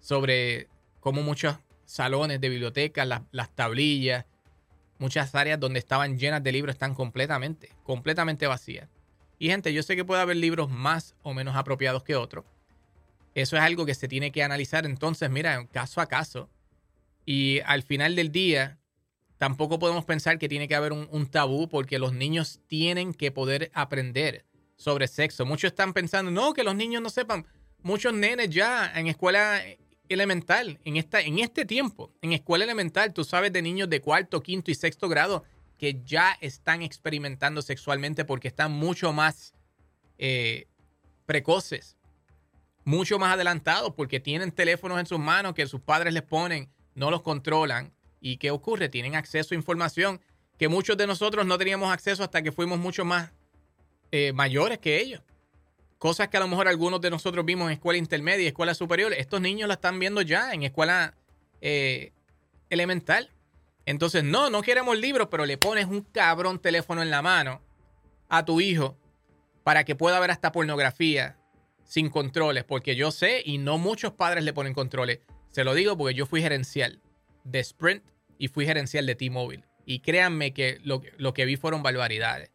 [0.00, 0.68] sobre
[1.00, 4.24] cómo muchos salones de bibliotecas, las tablillas,
[4.98, 8.88] muchas áreas donde estaban llenas de libros están completamente, completamente vacías.
[9.38, 12.44] Y gente, yo sé que puede haber libros más o menos apropiados que otros
[13.34, 16.48] eso es algo que se tiene que analizar entonces, mira, caso a caso.
[17.24, 18.78] Y al final del día,
[19.38, 23.70] tampoco podemos pensar que tiene que haber un, tabú porque los niños tienen que poder
[23.74, 24.44] aprender
[24.80, 25.44] sobre sexo.
[25.44, 27.46] Muchos están pensando, no, que los niños no sepan.
[27.82, 29.62] Muchos nenes ya en escuela
[30.08, 34.42] elemental, en, esta, en este tiempo, en escuela elemental, tú sabes de niños de cuarto,
[34.42, 35.44] quinto y sexto grado
[35.78, 39.54] que ya están experimentando sexualmente porque están mucho más
[40.18, 40.66] eh,
[41.26, 41.96] precoces
[42.84, 47.10] mucho más adelantados porque tienen teléfonos en sus manos que sus padres les ponen, no
[47.10, 47.92] los controlan.
[48.20, 48.88] ¿Y qué ocurre?
[48.88, 50.20] Tienen acceso a información
[50.58, 53.32] que muchos de nosotros no teníamos acceso hasta que fuimos mucho más
[54.12, 55.22] eh, mayores que ellos.
[55.98, 59.12] Cosas que a lo mejor algunos de nosotros vimos en escuela intermedia y escuela superior.
[59.12, 61.14] Estos niños la están viendo ya en escuela
[61.60, 62.12] eh,
[62.70, 63.30] elemental.
[63.84, 67.60] Entonces, no, no queremos libros, pero le pones un cabrón teléfono en la mano
[68.28, 68.96] a tu hijo
[69.62, 71.36] para que pueda ver hasta pornografía
[71.84, 75.18] sin controles, porque yo sé y no muchos padres le ponen controles.
[75.50, 77.00] Se lo digo porque yo fui gerencial
[77.44, 78.04] de Sprint
[78.38, 79.64] y fui gerencial de T-Mobile.
[79.84, 82.50] Y créanme que lo, lo que vi fueron barbaridades.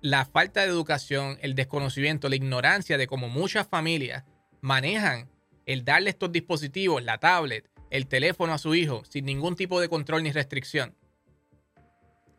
[0.00, 4.24] La falta de educación, el desconocimiento, la ignorancia de cómo muchas familias
[4.60, 5.28] manejan
[5.66, 9.88] el darle estos dispositivos, la tablet, el teléfono a su hijo, sin ningún tipo de
[9.88, 10.94] control ni restricción.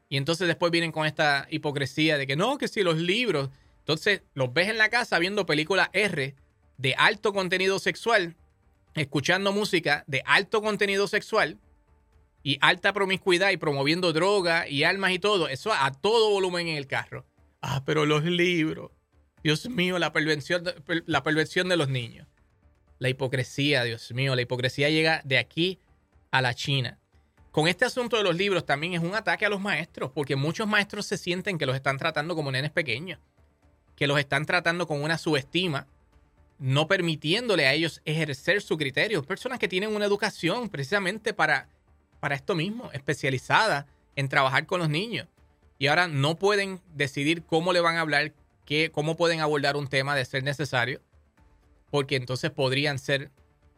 [0.07, 4.21] Y entonces después vienen con esta hipocresía de que no, que si los libros, entonces,
[4.33, 6.35] los ves en la casa viendo películas R
[6.77, 8.35] de alto contenido sexual,
[8.95, 11.57] escuchando música de alto contenido sexual
[12.41, 16.77] y alta promiscuidad y promoviendo droga y armas y todo, eso a todo volumen en
[16.77, 17.25] el carro.
[17.61, 18.91] Ah, pero los libros.
[19.43, 20.63] Dios mío, la perversión,
[21.05, 22.27] la perversión de los niños.
[22.99, 25.79] La hipocresía, Dios mío, la hipocresía llega de aquí
[26.31, 26.99] a la China.
[27.51, 30.67] Con este asunto de los libros también es un ataque a los maestros, porque muchos
[30.67, 33.19] maestros se sienten que los están tratando como nenes pequeños
[33.99, 35.85] que los están tratando con una subestima,
[36.57, 39.21] no permitiéndole a ellos ejercer su criterio.
[39.23, 41.67] Personas que tienen una educación precisamente para
[42.21, 45.27] para esto mismo, especializada en trabajar con los niños.
[45.79, 48.33] Y ahora no pueden decidir cómo le van a hablar,
[48.65, 51.01] qué, cómo pueden abordar un tema de ser necesario,
[51.89, 53.31] porque entonces podrían ser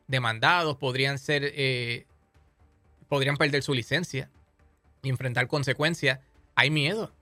[0.07, 2.07] demandados, podrían ser, eh,
[3.07, 4.31] podrían perder su licencia
[5.03, 6.19] y enfrentar consecuencias.
[6.55, 7.13] Hay miedo.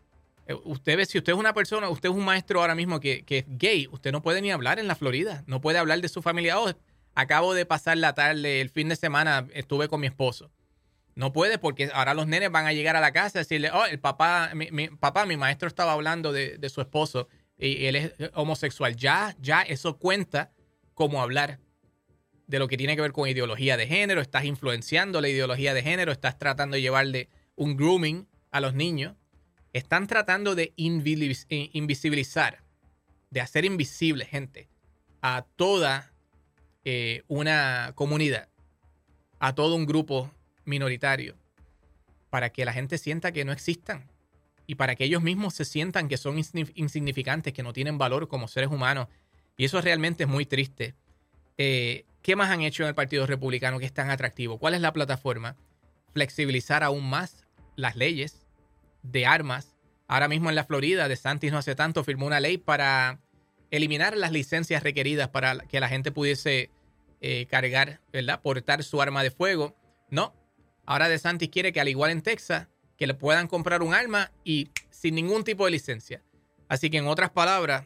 [0.47, 3.23] Eh, usted ve, si usted es una persona, usted es un maestro ahora mismo que,
[3.23, 6.07] que, es gay, usted no puede ni hablar en la Florida, no puede hablar de
[6.07, 6.57] su familia.
[6.57, 6.73] Oh,
[7.15, 10.49] acabo de pasar la tarde, el fin de semana estuve con mi esposo.
[11.19, 13.83] No puede porque ahora los nenes van a llegar a la casa y decirle, oh,
[13.83, 17.27] el papá, mi, papá, mi maestro estaba hablando de, su esposo
[17.57, 18.95] y él es homosexual.
[18.95, 20.53] Ya, ya eso cuenta
[20.93, 21.59] como hablar
[22.47, 25.83] de lo que tiene que ver con ideología de género, estás influenciando la ideología de
[25.83, 27.27] género, estás tratando de llevarle
[27.57, 29.17] un grooming a los niños.
[29.73, 32.63] Están tratando de invisibilizar,
[33.29, 34.69] de hacer invisible, gente,
[35.21, 36.13] a toda
[36.85, 38.47] eh, una comunidad,
[39.39, 40.31] a todo un grupo
[40.69, 41.35] minoritario,
[42.29, 44.09] para que la gente sienta que no existan
[44.67, 46.37] y para que ellos mismos se sientan que son
[46.75, 49.07] insignificantes, que no tienen valor como seres humanos.
[49.57, 50.93] Y eso realmente es muy triste.
[51.57, 54.59] Eh, ¿Qué más han hecho en el Partido Republicano que es tan atractivo?
[54.59, 55.57] ¿Cuál es la plataforma?
[56.13, 58.45] Flexibilizar aún más las leyes
[59.01, 59.75] de armas.
[60.07, 63.19] Ahora mismo en la Florida, de Santis no hace tanto firmó una ley para
[63.71, 66.69] eliminar las licencias requeridas para que la gente pudiese
[67.21, 68.41] eh, cargar, ¿verdad?
[68.41, 69.75] Portar su arma de fuego.
[70.09, 70.33] No.
[70.89, 74.31] Ahora De Santis quiere que, al igual en Texas, que le puedan comprar un arma
[74.43, 76.23] y sin ningún tipo de licencia.
[76.67, 77.85] Así que, en otras palabras,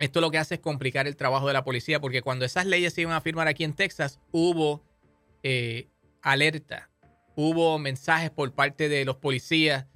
[0.00, 2.92] esto lo que hace es complicar el trabajo de la policía, porque cuando esas leyes
[2.92, 4.82] se iban a firmar aquí en Texas, hubo
[5.44, 5.86] eh,
[6.22, 6.90] alerta,
[7.36, 9.86] hubo mensajes por parte de los policías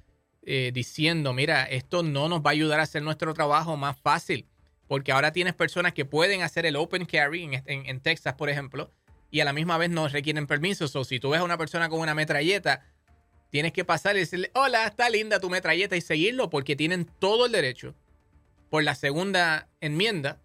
[0.45, 4.47] eh, diciendo, mira, esto no nos va a ayudar a hacer nuestro trabajo más fácil
[4.89, 8.91] porque ahora tienes personas que pueden hacer el open carry en, Texas, por ejemplo,
[9.31, 10.95] y a la misma vez no requieren permisos.
[10.95, 12.85] O si tú ves a una persona con una metralleta,
[13.49, 17.45] tienes que pasar y decirle, hola, está linda tu metralleta y seguirlo porque tienen todo
[17.45, 17.95] el derecho,
[18.69, 20.39] por la segunda enmienda,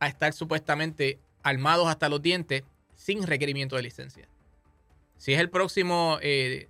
[0.00, 2.62] a estar supuestamente armados hasta los dientes
[2.94, 4.28] sin requerimiento de licencia.
[5.18, 6.68] Si es el próximo eh,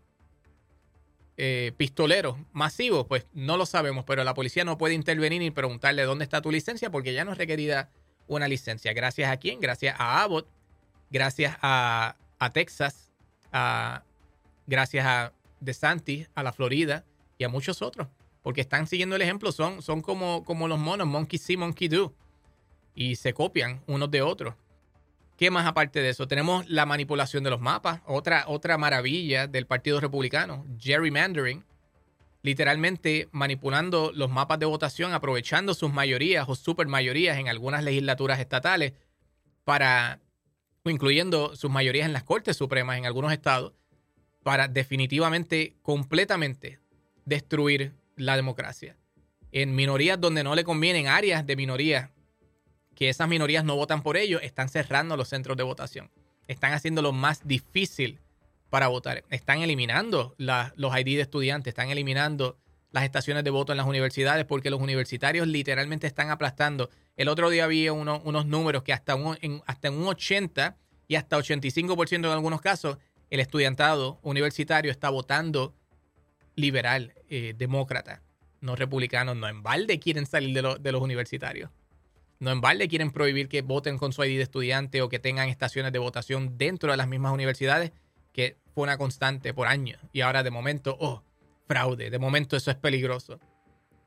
[1.36, 6.04] eh, pistoleros masivos, pues no lo sabemos, pero la policía no puede intervenir y preguntarle
[6.04, 7.90] dónde está tu licencia porque ya no es requerida
[8.26, 8.92] una licencia.
[8.92, 9.60] Gracias a quién?
[9.60, 10.48] Gracias a Abbott,
[11.10, 12.16] gracias a,
[12.52, 13.12] Texas,
[14.66, 17.04] gracias a DeSantis, a la Florida
[17.38, 18.08] y a muchos otros,
[18.42, 22.14] porque están siguiendo el ejemplo, son, son como, como los monos, monkey see, monkey do,
[22.94, 24.54] y se copian unos de otros.
[25.36, 26.26] ¿Qué más aparte de eso?
[26.26, 31.62] Tenemos la manipulación de los mapas, otra, otra maravilla del Partido Republicano, gerrymandering,
[32.42, 38.94] literalmente manipulando los mapas de votación, aprovechando sus mayorías o supermayorías en algunas legislaturas estatales
[39.64, 40.20] para,
[40.90, 43.72] incluyendo sus mayorías en las Cortes Supremas en algunos estados,
[44.42, 46.78] para definitivamente, completamente
[47.24, 48.96] destruir la democracia.
[49.52, 52.10] En minorías donde no le convienen, áreas de minorías
[52.94, 56.10] que esas minorías no votan por ellos, están cerrando los centros de votación.
[56.48, 58.20] Están haciéndolo más difícil
[58.70, 59.24] para votar.
[59.30, 62.58] Están eliminando los ID de estudiantes, están eliminando
[62.96, 66.88] las estaciones de voto en las universidades porque los universitarios literalmente están aplastando.
[67.18, 69.60] El otro día había unos números que hasta un, en,
[69.92, 72.96] un 80 y hasta 85% en algunos casos,
[73.28, 75.74] el estudiantado universitario está votando
[76.54, 78.22] liberal, eh, demócrata,
[78.62, 79.34] no republicano.
[79.34, 81.70] No en balde quieren salir de, de los universitarios.
[82.38, 85.50] No en balde quieren prohibir que voten con su ID de estudiante o que tengan
[85.50, 87.92] estaciones de votación dentro de las mismas universidades,
[88.32, 90.00] que fue una constante por años.
[90.14, 91.22] Y ahora de momento, oh,
[91.66, 93.40] fraude, de momento eso es peligroso.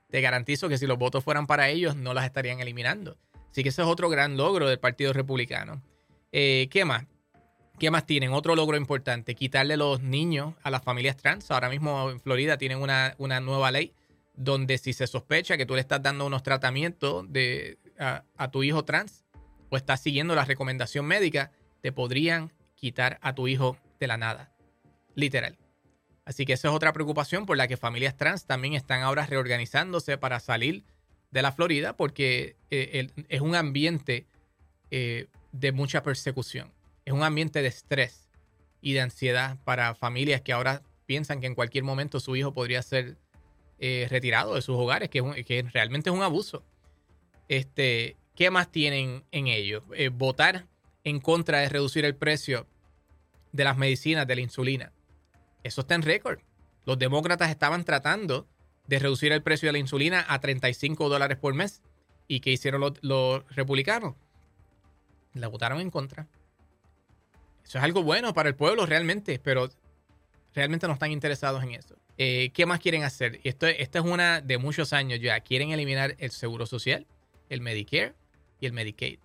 [0.10, 3.18] Te garantizo que si los votos fueran para ellos, no las estarían eliminando.
[3.52, 5.82] Así que ese es otro gran logro del Partido Republicano.
[6.32, 7.06] Eh, ¿Qué más?
[7.78, 8.34] ¿Qué más tienen?
[8.34, 11.50] Otro logro importante, quitarle los niños a las familias trans.
[11.50, 13.94] Ahora mismo en Florida tienen una, una nueva ley
[14.36, 18.86] donde si se sospecha que tú le estás dando unos tratamientos de a, tu hijo
[18.86, 19.26] trans
[19.70, 24.52] o estás siguiendo la recomendación médica, te podrían quitar a tu hijo de la nada.
[25.16, 25.58] Literal.
[26.30, 30.16] Así que esa es otra preocupación por la que familias trans también están ahora reorganizándose
[30.20, 30.84] para salir
[31.32, 34.28] de la Florida porque eh, es un ambiente
[34.92, 36.72] eh, de mucha persecución.
[37.04, 38.30] Es un ambiente de estrés
[38.80, 42.84] y de ansiedad para familias que ahora piensan que en cualquier momento su hijo podría
[42.84, 43.18] ser
[43.80, 46.64] eh, retirado de sus hogares, que, que realmente es un abuso.
[47.48, 49.84] Este, ¿Qué más tienen en ello?
[50.12, 50.68] Votar
[51.04, 52.68] en contra de reducir el precio
[53.52, 54.94] de las medicinas, de la insulina.
[55.64, 56.40] Eso está en récord.
[56.86, 58.48] Los demócratas estaban tratando
[58.88, 61.82] de reducir el precio de la insulina a 35 dólares por mes.
[62.28, 64.16] ¿Y qué hicieron los, republicanos?
[65.34, 66.28] La votaron en contra.
[67.64, 69.70] Eso es algo bueno para el pueblo realmente, pero
[70.56, 71.96] realmente no están interesados en eso.
[72.18, 73.40] Eh, ¿Qué más quieren hacer?
[73.44, 75.40] Esto, esta es una de muchos años ya.
[75.42, 77.06] Quieren eliminar el seguro social,
[77.50, 78.14] el Medicare
[78.60, 79.20] y el Medicaid.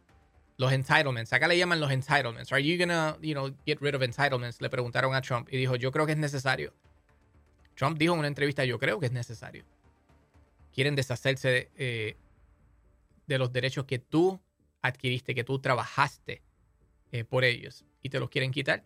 [0.57, 1.33] Los entitlements.
[1.33, 2.53] Acá le llaman los entitlements.
[2.53, 4.61] Are you gonna, you know, get rid of entitlements?
[4.61, 6.73] Le preguntaron a Trump y dijo, yo creo que es necesario.
[7.75, 9.65] Trump dijo en una entrevista, yo creo que es necesario.
[10.73, 12.17] Quieren deshacerse de, eh,
[13.27, 14.41] de los derechos que tú
[14.83, 16.43] adquiriste, que tú trabajaste
[17.11, 18.85] eh, por ellos y te los quieren quitar.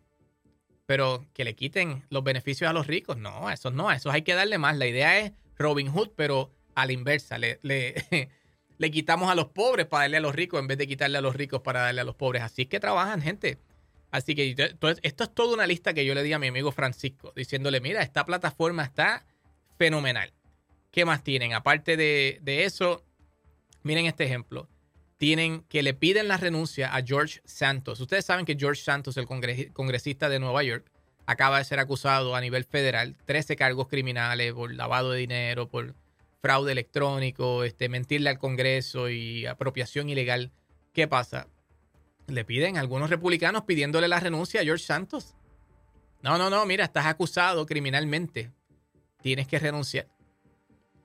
[0.87, 4.35] Pero que le quiten los beneficios a los ricos, no, eso no, esos hay que
[4.35, 4.77] darle más.
[4.79, 7.37] La idea es Robin Hood, pero a la inversa.
[7.37, 7.95] Le, le,
[8.79, 11.21] le quitamos a los pobres para darle a los ricos en vez de quitarle a
[11.21, 12.43] los ricos para darle a los pobres.
[12.43, 13.59] Así es que trabajan, gente.
[14.11, 14.55] Así que
[15.03, 18.03] esto es toda una lista que yo le di a mi amigo Francisco, diciéndole, mira,
[18.03, 19.27] esta plataforma está
[19.77, 20.33] fenomenal.
[20.91, 21.53] ¿Qué más tienen?
[21.53, 23.05] Aparte de, de eso,
[23.83, 24.69] miren este ejemplo
[25.19, 28.01] tienen que le piden la renuncia a George Santos.
[28.01, 30.91] Ustedes saben que George Santos, el congresista de Nueva York,
[31.27, 35.95] acaba de ser acusado a nivel federal, 13 cargos criminales por lavado de dinero, por
[36.41, 40.53] fraude electrónico, este, mentirle al Congreso y apropiación ilegal.
[40.93, 41.49] ¿Qué pasa?
[42.27, 45.35] Le piden algunos republicanos pidiéndole la renuncia a George Santos.
[46.23, 48.51] No, no, no, mira, estás acusado criminalmente.
[49.23, 50.09] Tienes que renunciar.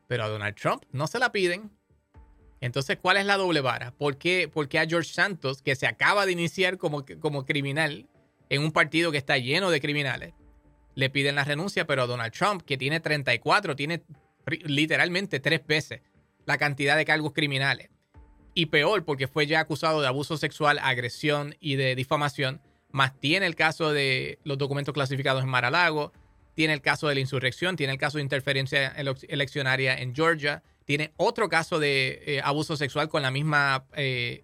[0.07, 1.71] Pero a Donald Trump no se la piden
[2.63, 3.91] entonces, ¿cuál es la doble vara?
[3.91, 8.07] ¿Por qué, a George Santos, que se acaba de iniciar como, como criminal
[8.47, 10.33] en un partido que está lleno de criminales,
[10.95, 14.03] le piden la renuncia, pero a Donald Trump, que tiene 34, tiene
[14.45, 16.01] literalmente tres veces
[16.45, 17.89] la cantidad de cargos criminales?
[18.53, 23.47] Y peor, porque fue ya acusado de abuso sexual, agresión y de difamación, más tiene
[23.47, 26.13] el caso de los documentos clasificados en Mar-a-Lago,
[26.53, 28.93] tiene el caso de la insurrección, tiene el caso de interferencia
[29.27, 34.43] eleccionaria en Georgia, tiene otro caso de eh, abuso sexual con la misma eh,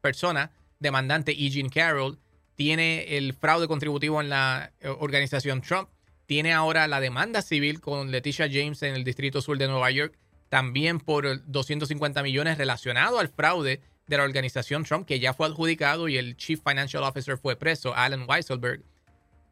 [0.00, 2.18] persona, demandante Eugene Carroll,
[2.56, 5.88] tiene el fraude contributivo en la eh, organización Trump,
[6.26, 10.18] tiene ahora la demanda civil con Leticia James en el Distrito Sur de Nueva York,
[10.48, 16.08] también por 250 millones relacionado al fraude de la organización Trump, que ya fue adjudicado
[16.08, 18.82] y el Chief Financial Officer fue preso, Alan Weisselberg.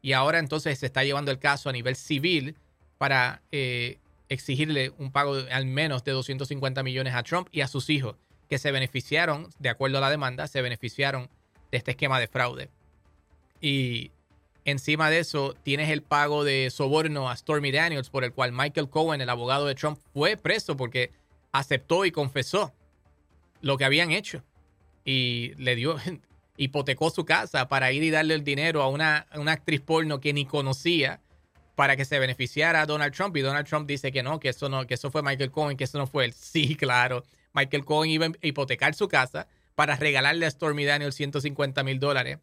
[0.02, 2.56] Y ahora entonces se está llevando el caso a nivel civil
[2.98, 3.42] para
[4.28, 8.16] exigirle un pago al menos de 250 millones a Trump y a sus hijos,
[8.48, 11.30] que se beneficiaron, de acuerdo a la demanda, se beneficiaron
[11.70, 12.70] de este esquema de fraude.
[13.60, 14.12] Y
[14.64, 18.88] encima de eso, tienes el pago de soborno a Stormy Daniels, por el cual Michael
[18.88, 21.10] Cohen, el abogado de Trump, fue preso porque
[21.52, 22.72] aceptó y confesó
[23.60, 24.42] lo que habían hecho.
[25.04, 25.96] Y le dio,
[26.56, 30.46] hipotecó su casa para ir y darle el dinero a una, actriz porno que ni
[30.46, 31.20] conocía
[31.74, 34.68] para que se beneficiara a Donald Trump y Donald Trump dice que no, que eso
[34.68, 36.32] no, que eso fue Michael Cohen, que eso no fue él.
[36.38, 37.24] Sí, claro.
[37.52, 42.38] Michael Cohen iba a hipotecar su casa para regalarle a Stormy Daniels 150 mil dólares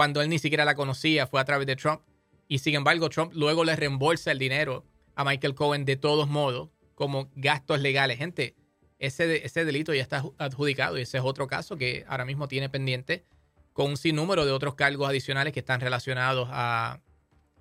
[0.00, 2.00] cuando él ni siquiera la conocía, fue a través de Trump.
[2.48, 4.82] Y sin embargo, Trump luego le reembolsa el dinero
[5.14, 8.16] a Michael Cohen de todos modos como gastos legales.
[8.16, 8.54] Gente,
[8.98, 12.70] ese, ese delito ya está adjudicado y ese es otro caso que ahora mismo tiene
[12.70, 13.26] pendiente
[13.74, 17.02] con un sinnúmero de otros cargos adicionales que están relacionados a,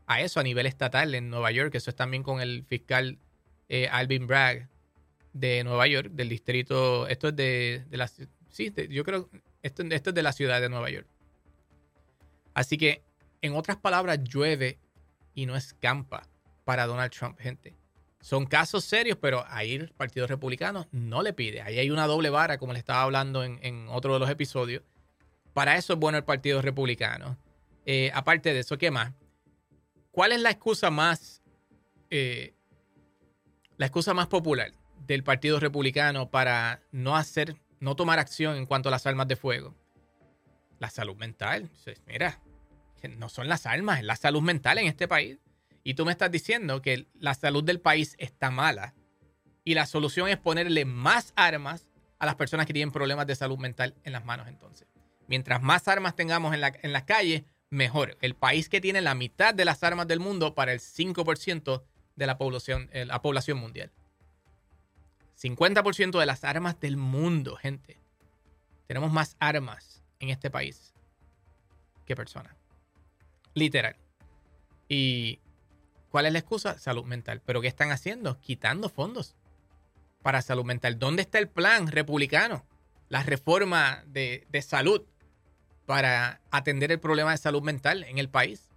[0.08, 1.75] a eso a nivel estatal en Nueva York.
[1.75, 3.17] Eso es también con el fiscal
[3.67, 4.69] eh, Alvin Bragg
[5.34, 7.06] de Nueva York, del distrito.
[7.10, 8.10] Esto es de, la.
[8.47, 9.30] Sí, yo creo.
[9.62, 11.06] Esto, esto es de la ciudad de Nueva York.
[12.60, 13.06] Así que,
[13.41, 14.80] en otras palabras, llueve
[15.34, 16.28] y no escampa
[16.65, 17.74] para Donald Trump, gente.
[18.19, 21.62] Son casos serios, pero ahí el Partido Republicano no le pide.
[21.62, 24.84] Ahí hay una doble vara, como le estaba hablando en, otro de los episodios.
[25.54, 27.38] Para eso es bueno el Partido Republicano.
[27.86, 29.13] Eh, aparte de eso, ¿qué más?
[30.12, 31.41] ¿Cuál es la excusa más,
[32.10, 32.54] eh,
[33.78, 34.74] la excusa más popular
[35.08, 39.38] del Partido Republicano para no hacer, no tomar acción en cuanto a las armas de
[39.38, 39.74] fuego?
[40.78, 41.69] La salud mental.
[42.06, 42.41] Mira,
[43.07, 45.38] no son las armas, es la salud mental en este país.
[45.83, 48.93] Y tú me estás diciendo que la salud del país está mala
[49.63, 51.88] y la solución es ponerle más armas
[52.19, 54.88] a las personas que tienen problemas de salud mental en las manos entonces.
[55.27, 58.17] Mientras más armas tengamos en, la, en las calles, mejor.
[58.21, 61.83] El país que tiene la mitad de las armas del mundo para el 5%
[62.15, 63.91] de la población, eh, la población mundial.
[65.41, 67.97] 50% de las armas del mundo, gente.
[68.87, 70.93] Tenemos más armas en este país
[72.06, 72.58] que personas.
[73.60, 73.97] Literal.
[74.87, 75.39] ¿Y
[76.10, 76.79] cuál es la excusa?
[76.79, 77.41] Salud mental.
[77.45, 78.39] ¿Pero qué están haciendo?
[78.39, 79.35] Quitando fondos
[80.21, 80.97] para salud mental.
[80.97, 82.65] ¿Dónde está el plan republicano?
[83.10, 85.03] La reforma de, de salud
[85.85, 88.69] para atender el problema de salud mental en el país.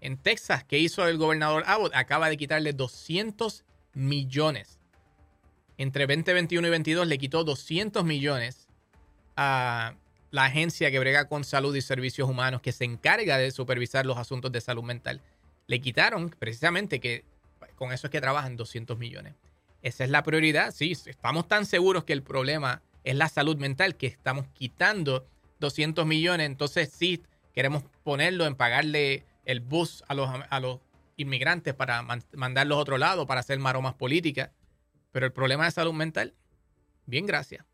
[0.00, 1.94] En Texas, ¿qué hizo el gobernador Abbott?
[1.94, 4.78] Acaba de quitarle 200 millones.
[5.76, 8.66] Entre 2021 y 22 le quitó 200 millones
[9.36, 9.94] a
[10.32, 14.16] la agencia que brega con salud y servicios humanos que se encarga de supervisar los
[14.18, 15.20] asuntos de salud mental.
[15.68, 17.24] le quitaron precisamente que
[17.76, 19.34] con eso es que trabajan 200 millones.
[19.82, 20.72] Esa es la prioridad.
[20.72, 25.26] Sí, estamos tan seguros que el problema es la salud mental que estamos quitando
[25.60, 26.46] 200 millones.
[26.46, 27.22] Entonces sí
[27.54, 30.80] queremos ponerlo en pagarle el bus a los, a los
[31.16, 32.02] inmigrantes para
[32.32, 34.50] mandarlos a otro lado, para hacer maromas políticas.
[35.12, 36.34] Pero el problema de salud mental,
[37.06, 37.64] bien, gracias.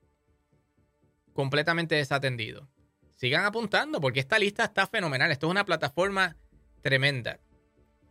[1.39, 2.69] Completamente desatendido.
[3.15, 5.31] Sigan apuntando porque esta lista está fenomenal.
[5.31, 6.37] Esto es una plataforma
[6.83, 7.39] tremenda.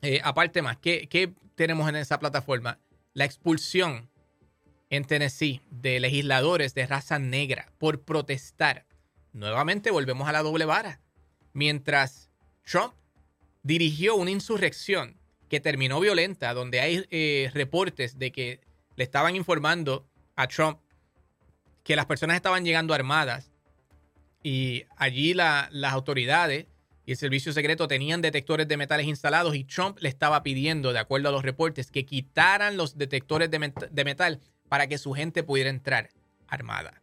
[0.01, 2.79] Eh, aparte más, ¿qué, ¿qué tenemos en esa plataforma?
[3.13, 4.09] La expulsión
[4.89, 8.85] en Tennessee de legisladores de raza negra por protestar.
[9.33, 11.01] Nuevamente volvemos a la doble vara.
[11.51, 12.29] Mientras
[12.63, 12.93] Trump
[13.61, 15.19] dirigió una insurrección
[15.49, 18.61] que terminó violenta, donde hay eh, reportes de que
[18.95, 20.07] le estaban informando
[20.37, 20.79] a Trump
[21.87, 23.49] que las personas estaban llegando armadas
[24.43, 26.65] y allí las autoridades
[27.05, 30.99] y el servicio secreto tenían detectores de metales instalados y Trump le estaba pidiendo, de
[30.99, 35.43] acuerdo a los reportes, que quitaran los detectores de, de metal para que su gente
[35.43, 36.09] pudiera entrar
[36.49, 37.01] armada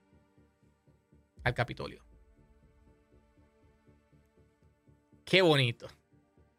[1.45, 2.05] al Capitolio.
[5.25, 5.89] Qué bonito,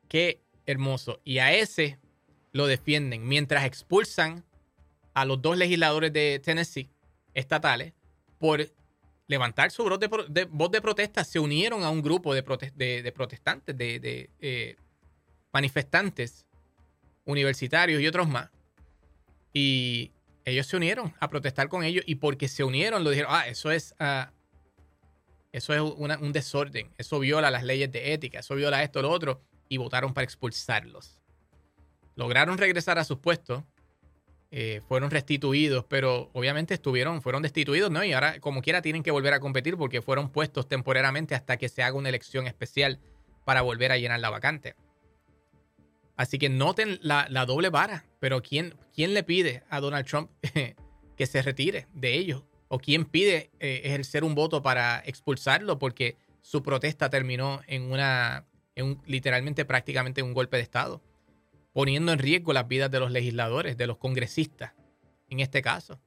[0.07, 1.21] qué hermoso.
[1.23, 1.99] Y a ese
[2.53, 4.43] lo defienden mientras expulsan
[5.13, 6.89] a los dos legisladores de Tennessee
[7.36, 7.93] estatales
[8.39, 8.67] por
[9.27, 9.99] levantar su voz
[10.71, 11.23] de, protesta.
[11.23, 12.41] Se unieron a un grupo de,
[12.75, 14.75] de protestantes, de, eh,
[15.51, 16.45] manifestantes
[17.25, 18.49] universitarios y otros más.
[19.53, 20.11] Y
[20.43, 23.71] ellos se unieron a protestar con ellos y porque se unieron lo dijeron, ah, eso
[23.71, 24.31] es, ah,
[25.51, 29.41] eso es un desorden, eso viola las leyes de ética, eso viola esto, lo otro,
[29.69, 31.19] y votaron para expulsarlos.
[32.15, 33.63] Lograron regresar a sus puestos,
[34.58, 38.06] eh, fueron restituidos, pero obviamente estuvieron, fueron destituidos, ¿no?
[38.06, 41.68] Y ahora, como quiera, tienen que volver a competir porque fueron puestos temporariamente hasta que
[41.68, 43.01] se haga una elección especial
[43.43, 44.76] para volver a llenar la vacante.
[46.16, 48.06] Así que noten la, doble vara.
[48.22, 50.32] Pero ¿quién, ¿quién, le pide a Donald Trump
[51.18, 52.45] que se retire de ellos?
[52.70, 58.45] ¿O quién pide eh, ejercer un voto para expulsarlo porque su protesta terminó en una,
[58.76, 61.01] en literalmente prácticamente un golpe de Estado?
[61.76, 64.71] Poniendo en riesgo las vidas de los legisladores, de los congresistas,
[65.30, 65.99] en este caso.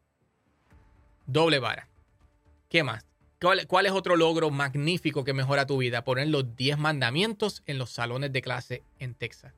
[1.26, 1.90] Doble vara.
[2.70, 3.04] ¿Qué más?
[3.38, 6.04] ¿Cuál, ¿Cuál, es otro logro magnífico que mejora tu vida?
[6.04, 9.52] Poner los 10 mandamientos en los salones de clase en Texas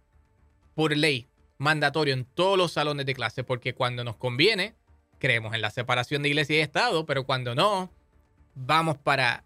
[0.74, 4.74] por ley mandatorio en todos los salones de clase, porque cuando nos conviene,
[5.18, 7.92] creemos en la separación de iglesia y Estado, pero cuando no,
[8.54, 9.44] vamos para,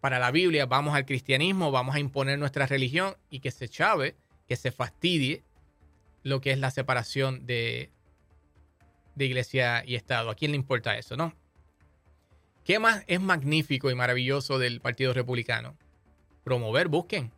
[0.00, 4.16] para la Biblia, vamos al cristianismo, vamos a imponer nuestra religión y que se chave,
[4.46, 5.44] que se fastidie
[6.28, 7.90] lo que es la separación de,
[9.14, 10.30] de iglesia y Estado.
[10.30, 11.34] ¿A quién le importa eso, no?
[12.64, 15.76] ¿Qué más es magnífico y maravilloso del Partido Republicano?
[16.44, 17.32] Promover, busquen,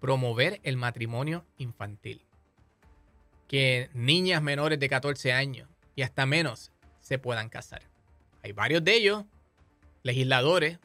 [0.00, 2.24] promover el matrimonio infantil
[3.50, 6.70] que niñas menores de 14 años y hasta menos
[7.00, 7.82] se puedan casar.
[8.44, 9.24] Hay varios de ellos,
[10.04, 10.78] legisladores,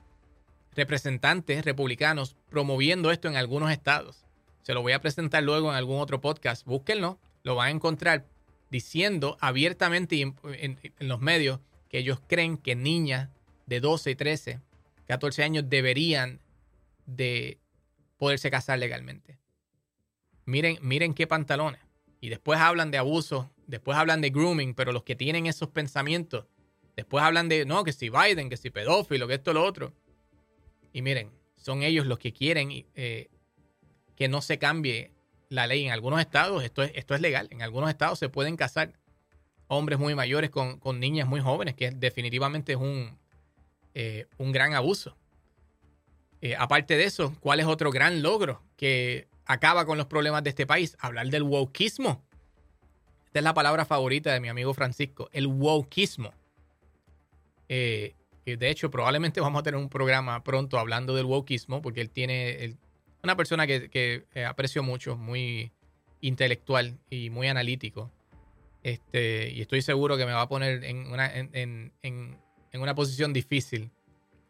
[0.75, 4.25] representantes republicanos, promoviendo esto en algunos estados.
[4.63, 6.65] Se lo voy a presentar luego en algún otro podcast.
[6.65, 8.25] Búsquenlo, lo van a encontrar
[8.71, 13.29] diciendo abiertamente en, en, los medios que ellos creen que niñas
[13.67, 14.59] de 12, 13,
[15.05, 16.41] 14 años deberían
[17.05, 17.59] de
[18.17, 19.37] poderse casar legalmente.
[20.45, 21.81] Miren, miren qué pantalones
[22.19, 26.47] y después hablan de abuso, después hablan de grooming, pero los que tienen esos pensamientos,
[26.95, 29.93] después hablan de, no, que si Biden, que si pedófilo, que esto, lo otro.
[30.93, 33.29] Y miren, son ellos los que quieren eh,
[34.15, 35.14] que no se cambie
[35.49, 35.85] la ley.
[35.85, 38.93] En algunos estados esto es, esto es legal, en algunos estados se pueden casar
[39.67, 43.17] hombres muy mayores con, niñas muy jóvenes, que definitivamente es un,
[43.93, 45.15] eh, un gran abuso.
[46.41, 50.49] Eh, aparte de eso, ¿cuál es otro gran logro que acaba con los problemas de
[50.49, 52.23] este país, hablar del wokeismo.
[53.27, 56.33] Esta es la palabra favorita de mi amigo Francisco, el wokeismo.
[57.69, 58.13] Eh,
[58.45, 62.75] de hecho, probablemente vamos a tener un programa pronto hablando del wokeismo, porque él tiene
[63.25, 65.71] una persona que, eh, aprecio mucho, muy
[66.21, 68.11] intelectual y muy analítico.
[68.83, 71.91] Este, y estoy seguro que me va a poner en una, en
[72.73, 73.91] una posición difícil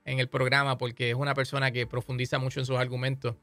[0.03, 3.36] en el programa, porque es una persona que profundiza mucho en sus argumentos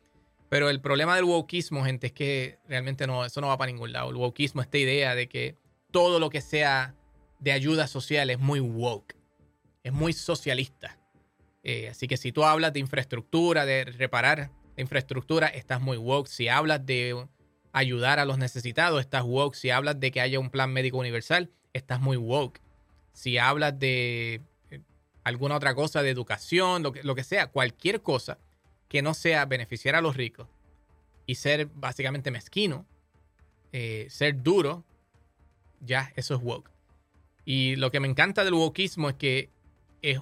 [0.53, 3.91] pero el problema del wokeismo, gente, es que realmente no, eso no va para ningún
[3.91, 4.11] lado.
[4.11, 5.57] El wokeismo, esta idea de que
[5.91, 6.95] todo lo que sea
[7.39, 9.17] de ayuda social es muy woke,
[9.83, 10.99] es muy socialista.
[11.63, 14.51] Eh, así que si tú hablas de infraestructura, de reparar
[14.83, 16.29] infraestructura, estás muy woke.
[16.29, 17.27] Si hablas de
[17.73, 19.57] ayudar a los necesitados, estás woke.
[19.57, 22.61] Si hablas de que haya un plan médico universal, estás muy woke.
[23.13, 24.81] Si hablas de eh,
[25.25, 28.39] alguna otra cosa, de educación, lo que, lo que sea, cualquier cosa
[28.89, 30.49] que no sea beneficiar a los ricos
[31.27, 32.87] y ser básicamente mezquino,
[33.73, 34.85] eh, ser duro,
[35.81, 36.71] ya eso es woke.
[37.45, 39.51] Y lo que me encanta del wokeismo es que
[40.03, 40.21] es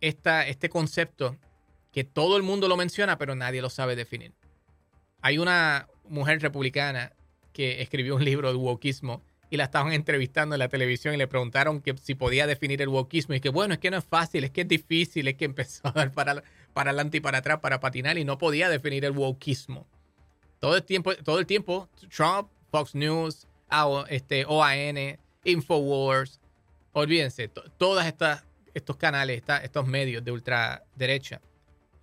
[0.00, 1.36] esta, este concepto
[1.96, 4.34] que todo el mundo lo menciona, pero nadie lo sabe definir.
[5.22, 7.14] Hay una mujer republicana
[7.54, 11.26] que escribió un libro de wokeismo y la estaban entrevistando en la televisión y le
[11.26, 14.44] preguntaron que si podía definir el wokeismo y que bueno, es que no es fácil,
[14.44, 16.42] es que es difícil, es que empezó a dar para,
[16.74, 19.86] para adelante y para atrás para patinar y no podía definir el wokeismo.
[20.58, 23.46] Todo el tiempo, todo el tiempo Trump, Fox News,
[24.10, 26.42] este, OAN, Infowars,
[26.92, 28.04] olvídense, todos
[28.74, 31.40] estos canales, estos medios de ultraderecha,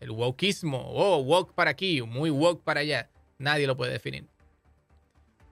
[0.04, 4.28] el wokeismo, oh, woke para aquí, muy woke para allá, nadie lo puede definir.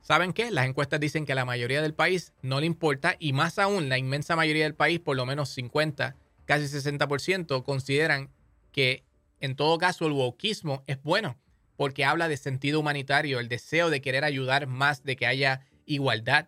[0.02, 0.52] ¿Saben qué?
[0.52, 3.90] Las encuestas dicen que a la mayoría del país no le importa y más aún
[3.90, 8.30] la inmensa mayoría del país, por lo menos 50, casi 60%, consideran
[8.72, 9.04] que
[9.40, 11.38] en todo caso el wokismo es bueno
[11.82, 16.48] porque habla de sentido humanitario, el deseo de querer ayudar más, de que haya igualdad,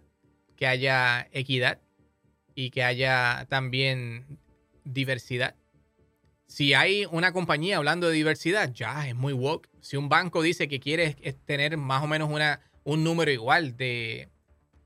[0.56, 1.80] que haya equidad
[2.54, 4.38] y que haya también
[4.84, 5.56] diversidad.
[6.54, 9.68] Si hay una compañía hablando de diversidad, ya es muy woke.
[9.82, 14.30] Si un banco dice que quiere tener más o menos una un número igual de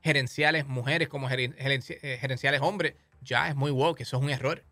[0.02, 4.64] gerenciales mujeres como eh, gerenciales hombres, ya es muy woke, eso es un error.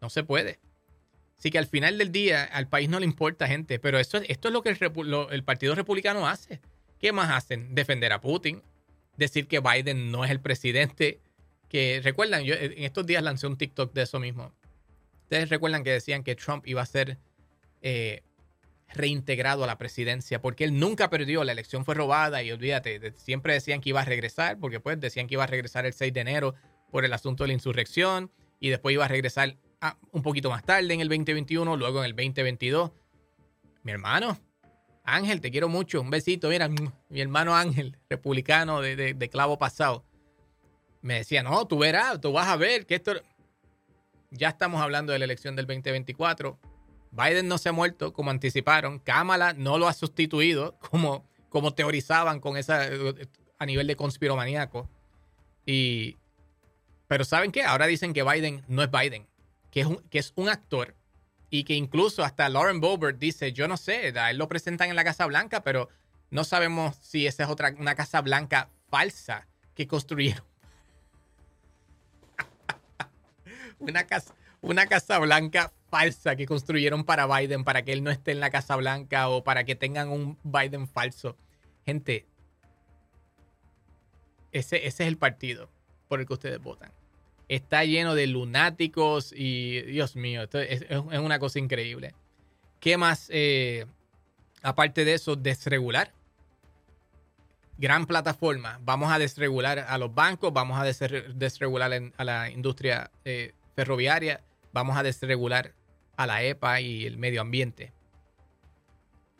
[0.00, 0.58] No se puede.
[1.38, 4.48] Así que al final del día al país no le importa, gente, pero esto, esto
[4.48, 6.60] es lo que el, Partido Republicano hace.
[6.98, 7.76] ¿Qué más hacen?
[7.76, 8.60] Defender a Putin,
[9.16, 11.20] decir que Biden no es el presidente.
[11.68, 14.52] Que recuerdan, yo en estos días lancé un TikTok de eso mismo.
[15.28, 17.18] Ustedes recuerdan que decían que Trump iba a ser
[17.82, 18.22] eh,
[18.94, 23.52] reintegrado a la presidencia, porque él nunca perdió, la elección fue robada y olvídate, siempre
[23.52, 26.20] decían que iba a regresar, porque pues decían que iba a regresar el 6 de
[26.20, 26.54] enero
[26.90, 29.58] por el asunto de la insurrección y después iba a regresar
[30.12, 32.90] un poquito más tarde en el 2021, luego en el 2022.
[33.82, 34.40] Mi hermano,
[35.04, 40.06] Ángel, te quiero mucho, un besito, mira, mi hermano Ángel, republicano de, de clavo pasado,
[41.02, 43.12] me decía, no, tú verás, tú vas a ver que esto...
[44.30, 46.58] Ya estamos hablando de la elección del 2024
[47.10, 48.98] Biden no se ha muerto, como anticiparon.
[48.98, 52.88] Kamala no lo ha sustituido, como, como teorizaban con esa
[53.58, 54.88] a nivel de conspiromaníaco.
[55.66, 56.16] Y,
[57.06, 57.62] pero ¿saben qué?
[57.62, 59.26] Ahora dicen que Biden no es Biden,
[59.70, 60.94] que es un, que es un actor
[61.50, 64.96] y que incluso hasta Lauren Boebert dice, yo no sé, a él lo presentan en
[64.96, 65.88] la Casa Blanca, pero
[66.30, 70.44] no sabemos si esa es otra, una Casa Blanca falsa que construyeron.
[73.78, 78.32] Una, casa, una Casa Blanca falsa que construyeron para Biden, para que él no esté
[78.32, 81.36] en la Casa Blanca o para que tengan un Biden falso.
[81.86, 82.26] Gente,
[84.52, 85.70] ese, ese es el partido
[86.08, 86.92] por el que ustedes votan.
[87.48, 92.14] Está lleno de lunáticos y, Dios mío, esto es, una cosa increíble.
[92.80, 93.28] ¿Qué más?
[93.30, 93.86] Eh,
[94.62, 96.12] aparte de eso, desregular.
[97.78, 98.78] Gran plataforma.
[98.82, 104.96] Vamos a desregular a los bancos, vamos a desregular a la industria eh, ferroviaria, vamos
[104.96, 105.72] a desregular
[106.16, 107.92] a la EPA y el medio ambiente.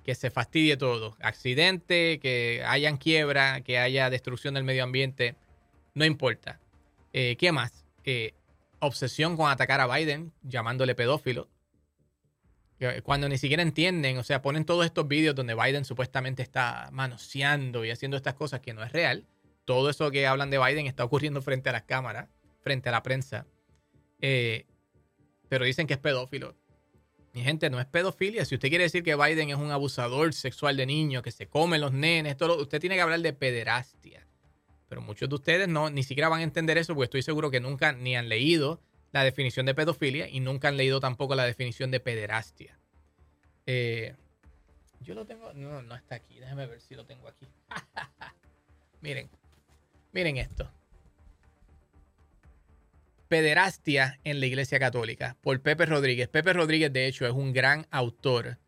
[0.05, 1.17] Que se fastidie todo.
[1.21, 5.35] Accidente, que hayan quiebra, que haya destrucción del medio ambiente.
[5.95, 6.61] No importa.
[7.13, 7.85] Eh, ¿Qué más?
[8.05, 8.33] Eh,
[8.79, 11.49] obsesión con atacar a Biden, llamándole pedófilo.
[13.03, 17.85] Cuando ni siquiera entienden, o sea, ponen todos estos vídeos donde Biden supuestamente está manoseando
[17.85, 19.27] y haciendo estas cosas que no es real.
[19.65, 22.29] Todo eso que hablan de Biden está ocurriendo frente a las cámaras,
[22.61, 23.45] frente a la prensa.
[24.21, 24.67] Eh,
[25.49, 26.55] pero dicen que es pedófilo.
[27.33, 28.45] Mi gente, no es pedofilia.
[28.45, 31.79] Si usted quiere decir que Biden es un abusador sexual de niños, que se come
[31.79, 34.27] los nenes, todo, usted tiene que hablar de pederastia.
[34.89, 37.61] Pero muchos de ustedes no, ni siquiera van a entender eso porque estoy seguro que
[37.61, 38.81] nunca ni han leído
[39.13, 42.79] la definición de pedofilia y nunca han leído tampoco la definición de pederastia.
[43.67, 44.15] Eh,
[45.01, 46.39] yo lo tengo, no, no está aquí.
[46.39, 47.47] Déjame ver si lo tengo aquí.
[49.01, 49.31] miren,
[50.13, 50.71] miren esto.
[53.29, 56.29] Pederastia en la Iglesia Católica por Pepe Rodríguez.
[56.29, 58.59] Pepe Rodríguez, de hecho, es un gran autor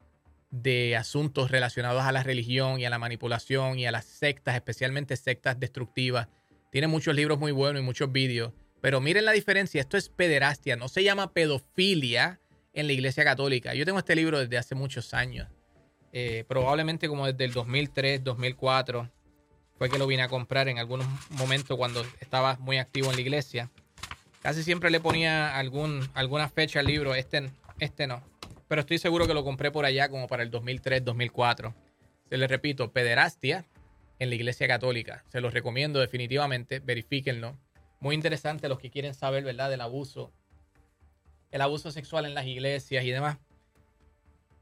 [0.50, 5.16] de asuntos relacionados a la religión y a la manipulación y a las sectas, especialmente
[5.16, 6.28] sectas destructivas.
[6.70, 8.52] Tiene muchos libros muy buenos y muchos vídeos.
[8.80, 12.40] Pero miren la diferencia, esto es pederastia, no se llama pedofilia
[12.72, 13.74] en la Iglesia Católica.
[13.74, 15.48] Yo tengo este libro desde hace muchos años,
[16.12, 19.10] eh, probablemente como desde el 2003, 2004,
[19.76, 23.20] fue que lo vine a comprar en algunos momentos cuando estaba muy activo en la
[23.22, 23.70] iglesia.
[24.40, 27.14] Casi siempre le ponía alguna fecha al libro.
[27.14, 28.22] Este, este no.
[28.68, 31.74] Pero estoy seguro que lo compré por allá como para el 2003, 2004.
[32.30, 33.66] Se le repito, pederastia
[34.18, 35.24] en la Iglesia Católica.
[35.28, 36.78] Se los recomiendo definitivamente.
[36.78, 37.58] Verifíquenlo.
[38.00, 39.68] Muy interesante los que quieren saber, ¿verdad?
[39.68, 40.32] Del abuso.
[41.50, 43.36] El abuso sexual en las iglesias y demás.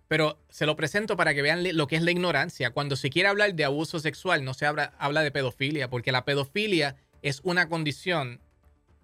[0.09, 2.70] Pero se lo presento para que vean lo que es la ignorancia.
[2.70, 6.24] Cuando se quiere hablar de abuso sexual, no se habla, habla de pedofilia, porque la
[6.24, 8.41] pedofilia es una condición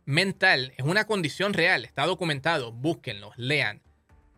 [0.05, 3.80] mental, es una condición real, está documentado, búsquenlo, lean,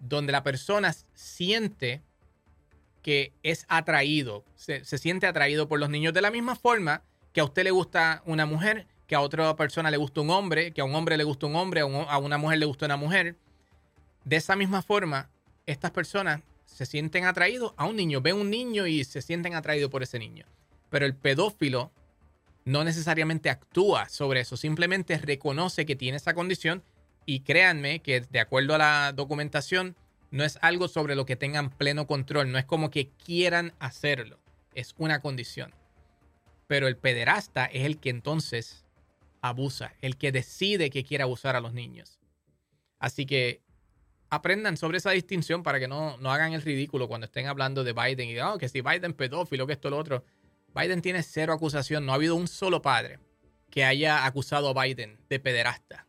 [0.00, 2.02] donde la persona siente
[3.02, 7.02] que es atraído, se, siente atraído por los niños de la misma forma
[7.32, 10.72] que a usted le gusta una mujer, que a otra persona le gusta un hombre,
[10.72, 13.36] que a un hombre le gusta un hombre, a una mujer le gusta una mujer.
[14.24, 15.30] De esa misma forma,
[15.66, 19.90] estas personas se sienten atraídos a un niño, ven un niño y se sienten atraídos
[19.90, 20.44] por ese niño.
[20.90, 21.92] Pero el pedófilo
[22.66, 26.82] no necesariamente actúa sobre eso, simplemente reconoce que tiene esa condición
[27.24, 29.96] y créanme que de acuerdo a la documentación
[30.32, 34.40] no es algo sobre lo que tengan pleno control, no es como que quieran hacerlo,
[34.74, 35.72] es una condición.
[36.66, 38.84] Pero el pederasta es el que entonces
[39.40, 42.18] abusa, el que decide que quiere abusar a los niños.
[42.98, 43.62] Así que
[44.28, 47.92] aprendan sobre esa distinción para que no, no hagan el ridículo cuando estén hablando de
[47.92, 50.24] Biden y de, oh, que si Biden pedófilo, que esto, lo otro.
[50.76, 52.04] Biden tiene cero acusación.
[52.04, 53.18] No ha habido un solo padre
[53.70, 56.06] que haya acusado a Biden de pederasta.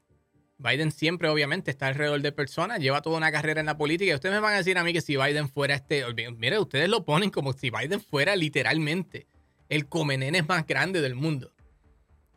[0.57, 4.11] Biden siempre, obviamente, está alrededor de personas, lleva toda una carrera en la política.
[4.11, 6.03] Y ustedes me van a decir a mí que si Biden fuera este.
[6.37, 9.27] Mire, ustedes lo ponen como si Biden fuera literalmente
[9.69, 11.53] el comenenes más grande del mundo,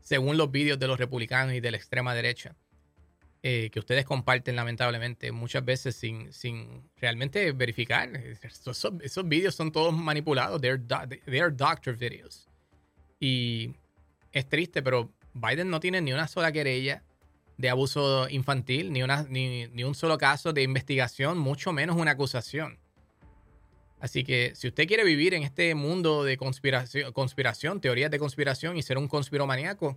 [0.00, 2.56] según los vídeos de los republicanos y de la extrema derecha.
[3.42, 8.14] Eh, que ustedes comparten lamentablemente muchas veces sin, sin realmente verificar.
[8.42, 10.60] Esos, esos vídeos son todos manipulados.
[10.60, 10.78] They're,
[11.40, 12.50] are doctor videos.
[13.18, 13.74] Y
[14.32, 17.02] es triste, pero Biden no tiene ni una sola querella
[17.56, 22.10] de abuso infantil, ni, una, ni, ni un solo caso de investigación, mucho menos una
[22.12, 22.78] acusación.
[24.00, 28.76] Así que si usted quiere vivir en este mundo de conspiración, conspiración, teorías de conspiración
[28.76, 29.96] y ser un conspiromaníaco,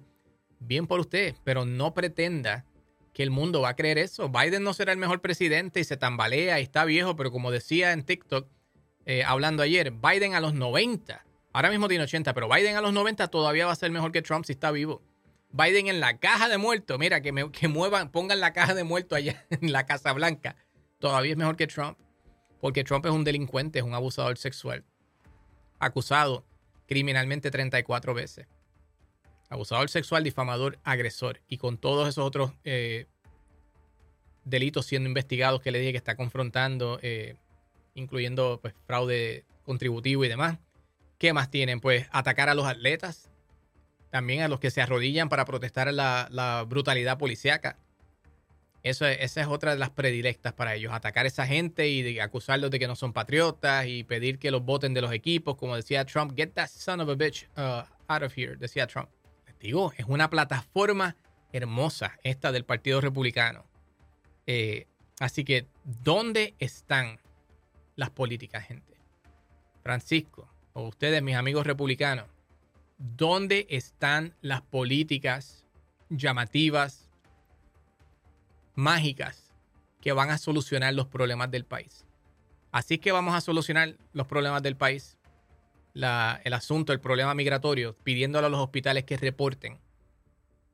[0.59, 2.65] bien por usted, pero no pretenda
[3.13, 4.29] que el mundo va a creer eso.
[4.29, 7.93] Biden no será el mejor presidente y se tambalea y está viejo, pero como decía
[7.93, 8.47] en TikTok,
[9.05, 12.93] eh, hablando ayer, Biden a los 90, ahora mismo tiene 80, pero Biden a los
[12.93, 15.01] 90 todavía va a ser mejor que Trump si está vivo.
[15.51, 18.83] Biden en la caja de muertos, mira, que, me, que muevan, pongan la caja de
[18.83, 20.55] muertos allá en la Casa Blanca,
[20.97, 21.97] todavía es mejor que Trump,
[22.59, 24.83] porque Trump es un delincuente, es un abusador sexual,
[25.79, 26.45] acusado
[26.87, 28.47] criminalmente 34 veces
[29.49, 31.41] abusador sexual, difamador, agresor.
[31.47, 33.07] Y con todos esos otros eh,
[34.45, 37.35] delitos siendo investigados que le dije que está confrontando, eh,
[37.93, 40.59] incluyendo pues, fraude contributivo y demás.
[41.17, 41.79] ¿Qué más tienen?
[41.79, 43.29] Pues atacar a los atletas,
[44.09, 47.77] también a los que se arrodillan para protestar la, la brutalidad policíaca.
[48.83, 52.69] Eso esa es otra de las predilectas para ellos, atacar a esa gente y acusarlos
[52.69, 56.05] de que no son patriotas y pedir que los voten de los equipos, como decía
[56.05, 59.07] Trump, get that son of a bitch uh, out of here, decía Trump.
[59.63, 61.15] Digo, es una plataforma
[61.53, 63.63] hermosa esta del Partido Republicano.
[64.45, 64.87] Eh,
[65.21, 67.21] así que, ¿dónde están
[67.95, 68.97] las políticas, gente?
[69.81, 72.25] Francisco, o ustedes, mis amigos republicanos,
[72.97, 75.63] ¿dónde están las políticas
[76.09, 77.07] llamativas,
[78.75, 79.53] mágicas,
[80.01, 82.05] que van a solucionar los problemas del país?
[82.73, 85.17] Así que vamos a solucionar los problemas del país
[85.93, 89.79] el asunto, el problema migratorio, pidiéndole a los hospitales que reporten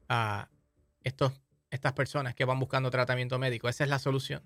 [0.08, 0.50] a
[1.04, 1.34] estos,
[1.72, 3.70] estas personas que van buscando tratamiento médico.
[3.70, 4.42] Esa es la solución.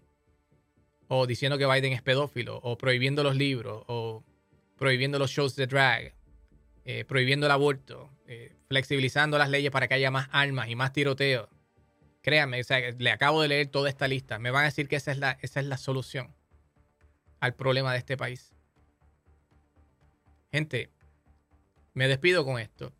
[1.08, 4.24] O diciendo que Biden es pedófilo, o prohibiendo los libros, o
[4.78, 6.14] prohibiendo los shows de drag,
[6.86, 10.92] eh, prohibiendo el aborto, eh, flexibilizando las leyes para que haya más armas y más
[10.92, 11.48] tiroteos.
[12.22, 12.62] Créanme,
[12.98, 14.40] le acabo de leer toda esta lista.
[14.40, 16.34] Me van a decir que esa es la, esa es la solución
[17.42, 18.53] al problema de este país.
[20.54, 20.92] Gente,
[21.96, 22.94] me despido con esto.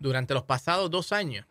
[0.00, 1.46] Durante los pasados dos años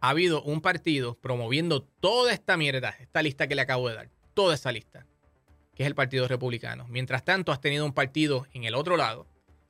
[0.00, 4.08] ha habido un partido promoviendo toda esta mierda, esta lista que le acabo de dar,
[4.32, 5.04] toda esa lista,
[5.74, 6.86] que es el Partido Republicano.
[6.88, 9.26] Mientras tanto, has tenido un partido en el otro lado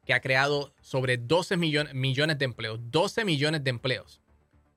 [0.07, 4.21] que ha creado sobre 12 millones, millones de empleos, 12 millones de empleos.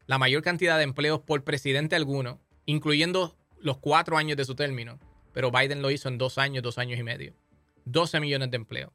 [0.08, 4.98] La mayor cantidad de empleos por presidente alguno, incluyendo los cuatro años de su término,
[5.32, 7.36] pero Biden lo hizo en dos años, dos años y medio.
[7.86, 8.92] 12 millones de empleos.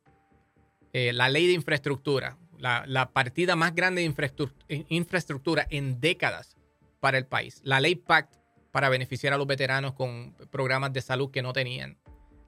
[0.92, 6.56] Eh, la ley de infraestructura, la, partida más grande de infraestructura, en décadas
[7.00, 7.60] para el país.
[7.62, 8.34] La ley PACT
[8.72, 11.98] para beneficiar a los veteranos con programas de salud que no tenían.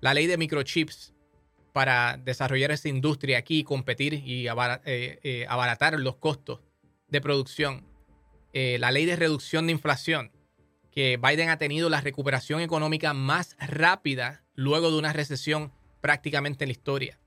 [0.00, 1.12] La ley de microchips
[1.72, 6.60] para desarrollar esa industria aquí, competir y eh, eh, abaratar los costos
[7.08, 7.86] de producción.
[8.52, 10.32] la ley de reducción de inflación,
[10.90, 16.68] que Biden ha tenido la recuperación económica más rápida luego de una recesión prácticamente en
[16.68, 17.19] la historia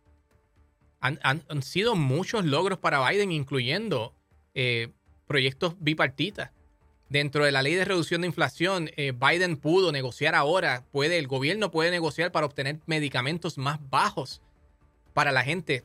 [1.03, 4.13] han, sido muchos logros para Biden, incluyendo
[4.53, 4.89] eh,
[5.27, 6.51] proyectos bipartitas
[7.13, 11.27] Dentro de la ley de reducción de inflación, eh, Biden pudo negociar ahora, puede, el
[11.27, 14.41] gobierno puede negociar para obtener medicamentos más bajos
[15.13, 15.83] para la gente,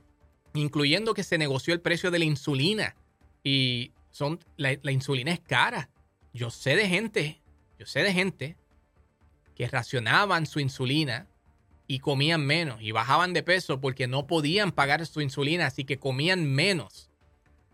[0.55, 2.97] incluyendo que se negoció el precio de la insulina.
[3.45, 5.91] Y son, la, la insulina es cara.
[6.33, 7.43] Yo sé de gente,
[7.79, 8.57] yo sé de gente
[9.55, 11.27] que racionaban su insulina
[11.89, 15.99] y comían menos y bajaban de peso porque no podían pagar su insulina, así que
[15.99, 17.09] comían menos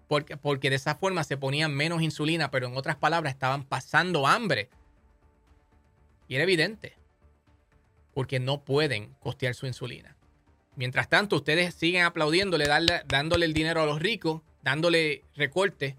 [0.08, 4.26] porque, porque de esa forma se ponían menos insulina, pero en otras palabras estaban pasando
[4.26, 4.70] hambre.
[6.28, 6.96] Y era evidente,
[8.12, 10.16] porque no pueden costear su insulina.
[10.76, 12.66] Mientras tanto, ustedes siguen aplaudiéndole,
[13.06, 15.96] dándole el dinero a los ricos, dándole recortes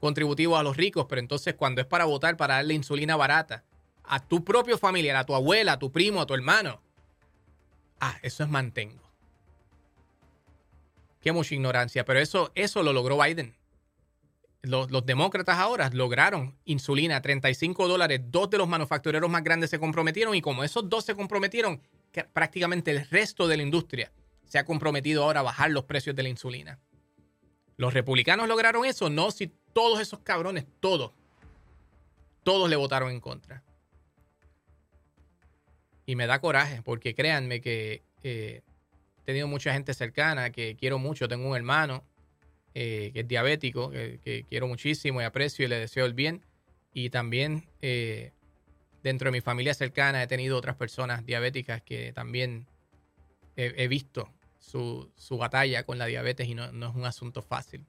[0.00, 3.64] contributivos a los ricos, pero entonces cuando es para votar, para darle insulina barata
[4.02, 6.82] a tu propio familiar, a tu abuela, a tu primo, a tu hermano,
[8.04, 9.02] ah, eso es mantengo.
[11.20, 13.54] Qué mucha ignorancia, pero eso, eso lo logró Biden.
[14.62, 18.20] Los, demócratas ahora lograron insulina a 35 dólares.
[18.26, 21.82] Dos de los manufactureros más grandes se comprometieron y como esos dos se comprometieron,
[22.32, 24.10] prácticamente el resto de la industria
[24.46, 26.78] se ha comprometido ahora a bajar los precios de la insulina.
[27.76, 29.10] ¿Los republicanos lograron eso?
[29.10, 31.12] No, si todos esos cabrones, todos,
[32.42, 33.62] todos le votaron en contra.
[36.06, 38.62] Y me da coraje, porque créanme que eh,
[39.18, 41.28] he tenido mucha gente cercana que quiero mucho.
[41.28, 42.04] Tengo un hermano
[42.74, 46.42] eh, que es diabético, que, quiero muchísimo y aprecio y le deseo el bien.
[46.92, 48.32] Y también eh,
[49.02, 52.66] dentro de mi familia cercana he tenido otras personas diabéticas que también
[53.56, 57.84] he, visto su, batalla con la diabetes y no, no es un asunto fácil.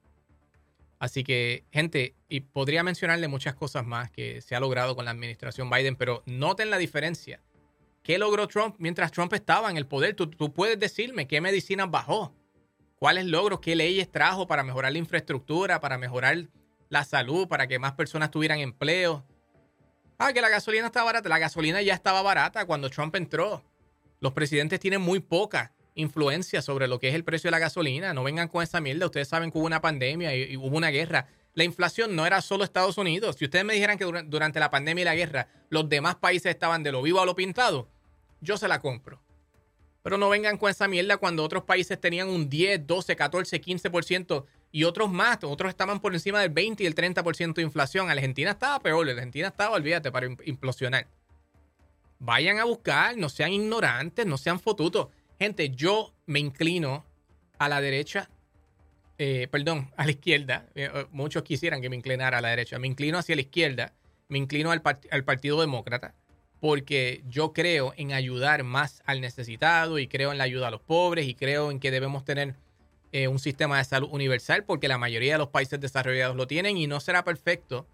[0.98, 5.10] Así que, gente, y podría mencionarle muchas cosas más que se ha logrado con la
[5.10, 7.40] administración Biden, pero noten la diferencia
[8.06, 10.14] ¿Qué logró Trump mientras Trump estaba en el poder?
[10.14, 12.32] Tú, puedes decirme qué medicinas bajó,
[13.00, 16.46] cuáles logros, qué leyes trajo para mejorar la infraestructura, para mejorar
[16.88, 19.24] la salud, para que más personas tuvieran empleo.
[20.18, 21.28] Ah, que la gasolina está barata.
[21.28, 23.64] La gasolina ya estaba barata cuando Trump entró.
[24.20, 28.14] Los presidentes tienen muy poca influencia sobre lo que es el precio de la gasolina.
[28.14, 29.06] No vengan con esa mierda.
[29.06, 31.26] Ustedes saben que hubo una pandemia y hubo una guerra.
[31.54, 33.34] La inflación no era solo Estados Unidos.
[33.36, 36.84] Si ustedes me dijeran que durante la pandemia y la guerra los demás países estaban
[36.84, 37.88] de lo vivo a lo pintado,
[38.46, 39.20] yo se la compro.
[40.02, 44.44] Pero no vengan con esa mierda cuando otros países tenían un 10, 12, 14, 15%
[44.70, 48.08] y otros más, otros estaban por encima del 20 y el 30% de inflación.
[48.08, 51.08] Argentina estaba peor, Argentina estaba, olvídate, para implosionar.
[52.20, 55.08] Vayan a buscar, no sean ignorantes, no sean fotutos.
[55.40, 57.04] Gente, yo me inclino
[57.58, 58.30] a la derecha,
[59.18, 60.66] eh, perdón, a la izquierda.
[60.76, 62.78] Eh, eh, muchos quisieran que me inclinara a la derecha.
[62.78, 63.92] Me inclino hacia la izquierda,
[64.28, 66.14] me inclino al Partido Demócrata
[66.60, 70.80] porque yo creo en ayudar más al necesitado y creo en la ayuda a los
[70.80, 72.54] pobres y creo en que debemos tener
[73.12, 76.76] eh, un sistema de salud universal porque la mayoría de los países desarrollados lo tienen
[76.76, 77.86] y no será perfecto,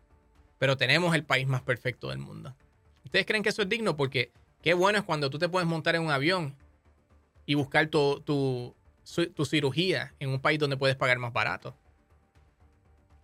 [0.58, 2.54] pero tenemos el país más perfecto del mundo.
[3.04, 3.96] ¿Ustedes creen que eso es digno?
[3.96, 4.30] Porque
[4.62, 6.54] qué bueno es cuando tú te puedes montar en un avión
[7.46, 8.74] y buscar tu, tu,
[9.34, 11.74] tu cirugía en un país donde puedes pagar más barato.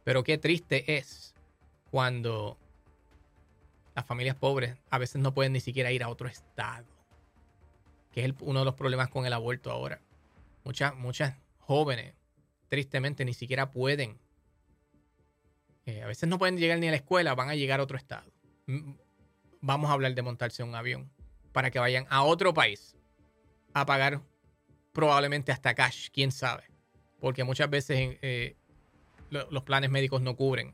[0.05, 1.35] Pero qué triste es
[1.91, 2.59] cuando
[3.99, 6.87] las familias pobres a veces no pueden ni siquiera ir a otro estado,
[8.13, 10.01] que es uno de los problemas con el aborto ahora.
[10.63, 12.15] Muchas, muchas jóvenes,
[12.69, 14.17] tristemente, ni siquiera pueden.
[15.85, 17.99] Eh, a veces no pueden llegar ni a la escuela, van a llegar a otro
[17.99, 18.31] estado.
[19.63, 21.11] Vamos a hablar de montarse un avión
[21.51, 22.95] para que vayan a otro país
[23.75, 24.23] a pagar
[24.93, 26.63] probablemente hasta cash, quién sabe.
[27.19, 28.55] Porque muchas veces eh,
[29.31, 30.73] los planes médicos no cubren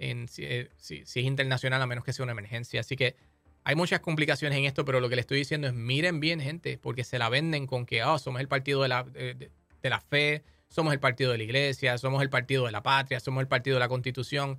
[0.00, 2.80] eh, si, es internacional, a menos que sea una emergencia.
[2.80, 3.16] Así que
[3.64, 6.78] hay muchas complicaciones en esto, pero lo que le estoy diciendo es miren bien, gente,
[6.78, 9.50] porque se la venden con que oh, somos el partido de la, de,
[9.82, 13.42] la fe, somos el partido de la iglesia, somos el partido de la patria, somos
[13.42, 14.58] el partido de la constitución.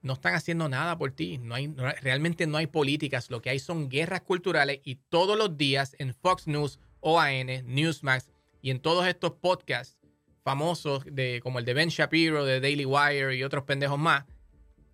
[0.00, 1.36] No están haciendo nada por ti.
[1.38, 1.66] No hay,
[2.00, 3.30] realmente no hay políticas.
[3.30, 8.30] Lo que hay son guerras culturales y todos los días en Fox News, OAN, Newsmax
[8.62, 9.97] y en todos estos podcasts
[10.42, 14.24] famosos de, como el de Ben Shapiro, de Daily Wire y otros pendejos más,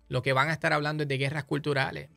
[0.07, 2.09] lo que van a estar hablando es de guerras culturales.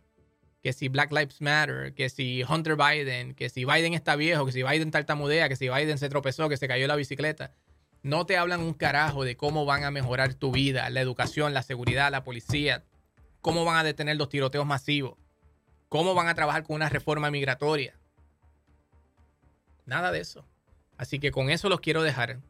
[0.62, 4.52] Que si Black Lives Matter, que si Hunter Biden, que si Biden está viejo, que
[4.52, 7.54] si Biden tartamudea, que si Biden se tropezó, que se cayó la bicicleta.
[8.02, 11.62] No te hablan un carajo de cómo van a mejorar tu vida, la educación, la
[11.62, 12.84] seguridad, la policía,
[13.40, 15.16] cómo van a detener los tiroteos masivos,
[15.88, 17.94] cómo van a trabajar con una reforma migratoria.
[19.86, 20.44] Nada de eso.
[20.96, 22.40] Así que con eso los quiero dejar.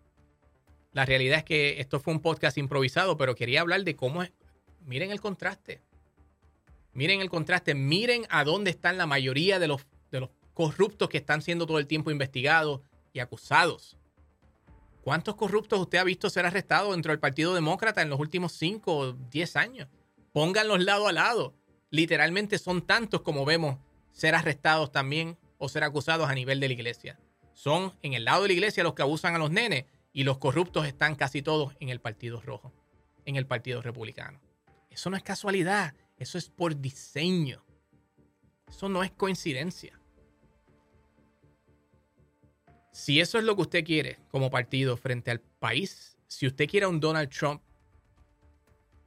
[0.99, 4.33] La realidad es que esto fue un podcast improvisado, pero quería hablar de cómo es.
[4.85, 5.81] Miren el contraste.
[6.93, 7.73] Miren el contraste.
[7.77, 11.79] Miren a dónde están la mayoría de los, de los corruptos que están siendo todo
[11.79, 12.81] el tiempo investigados
[13.13, 13.97] y acusados.
[15.01, 18.97] ¿Cuántos corruptos usted ha visto ser arrestados dentro del Partido Demócrata en los últimos 5
[18.97, 19.89] o 10 años?
[20.33, 21.55] Pónganlos lado a lado.
[21.91, 23.79] Literalmente son tantos como vemos
[24.11, 27.21] ser arrestados también o ser acusados a nivel de la iglesia.
[27.53, 30.39] Son en el lado de la iglesia los que abusan a los nenes y los
[30.39, 32.73] corruptos están casi todos en el Partido Rojo,
[33.25, 34.41] en el Partido Republicano.
[34.91, 37.65] Eso no es casualidad, eso es por diseño.
[38.69, 39.99] Eso no es coincidencia.
[42.93, 46.87] Si eso es lo que usted quiere como partido frente al país, si usted quiere
[46.87, 47.63] a un Donald Trump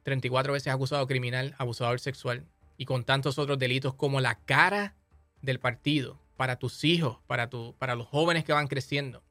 [0.04, 2.46] 34 veces acusado criminal, abusador sexual
[2.76, 4.96] y con tantos otros delitos como la cara
[5.42, 9.22] del partido para tus hijos, para, tu, para los jóvenes que van creciendo.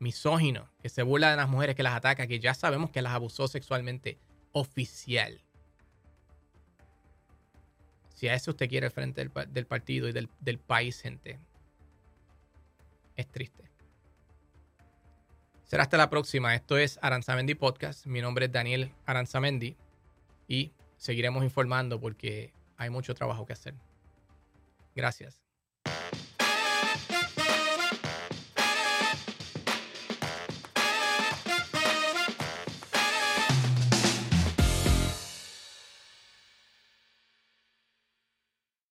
[0.00, 3.12] Misógino, que se burla de las mujeres, que las ataca, que ya sabemos que las
[3.12, 4.18] abusó sexualmente.
[4.52, 5.40] Oficial.
[8.16, 11.38] Si a eso usted quiere frente del, partido y del, del país, gente,
[13.16, 13.70] es triste.
[15.64, 16.54] Será hasta la próxima.
[16.54, 18.06] Esto es Aranzamendi Podcast.
[18.06, 19.76] Mi nombre es Daniel Aranzamendi
[20.48, 23.74] y seguiremos informando porque hay mucho trabajo que hacer.
[24.96, 25.39] Gracias.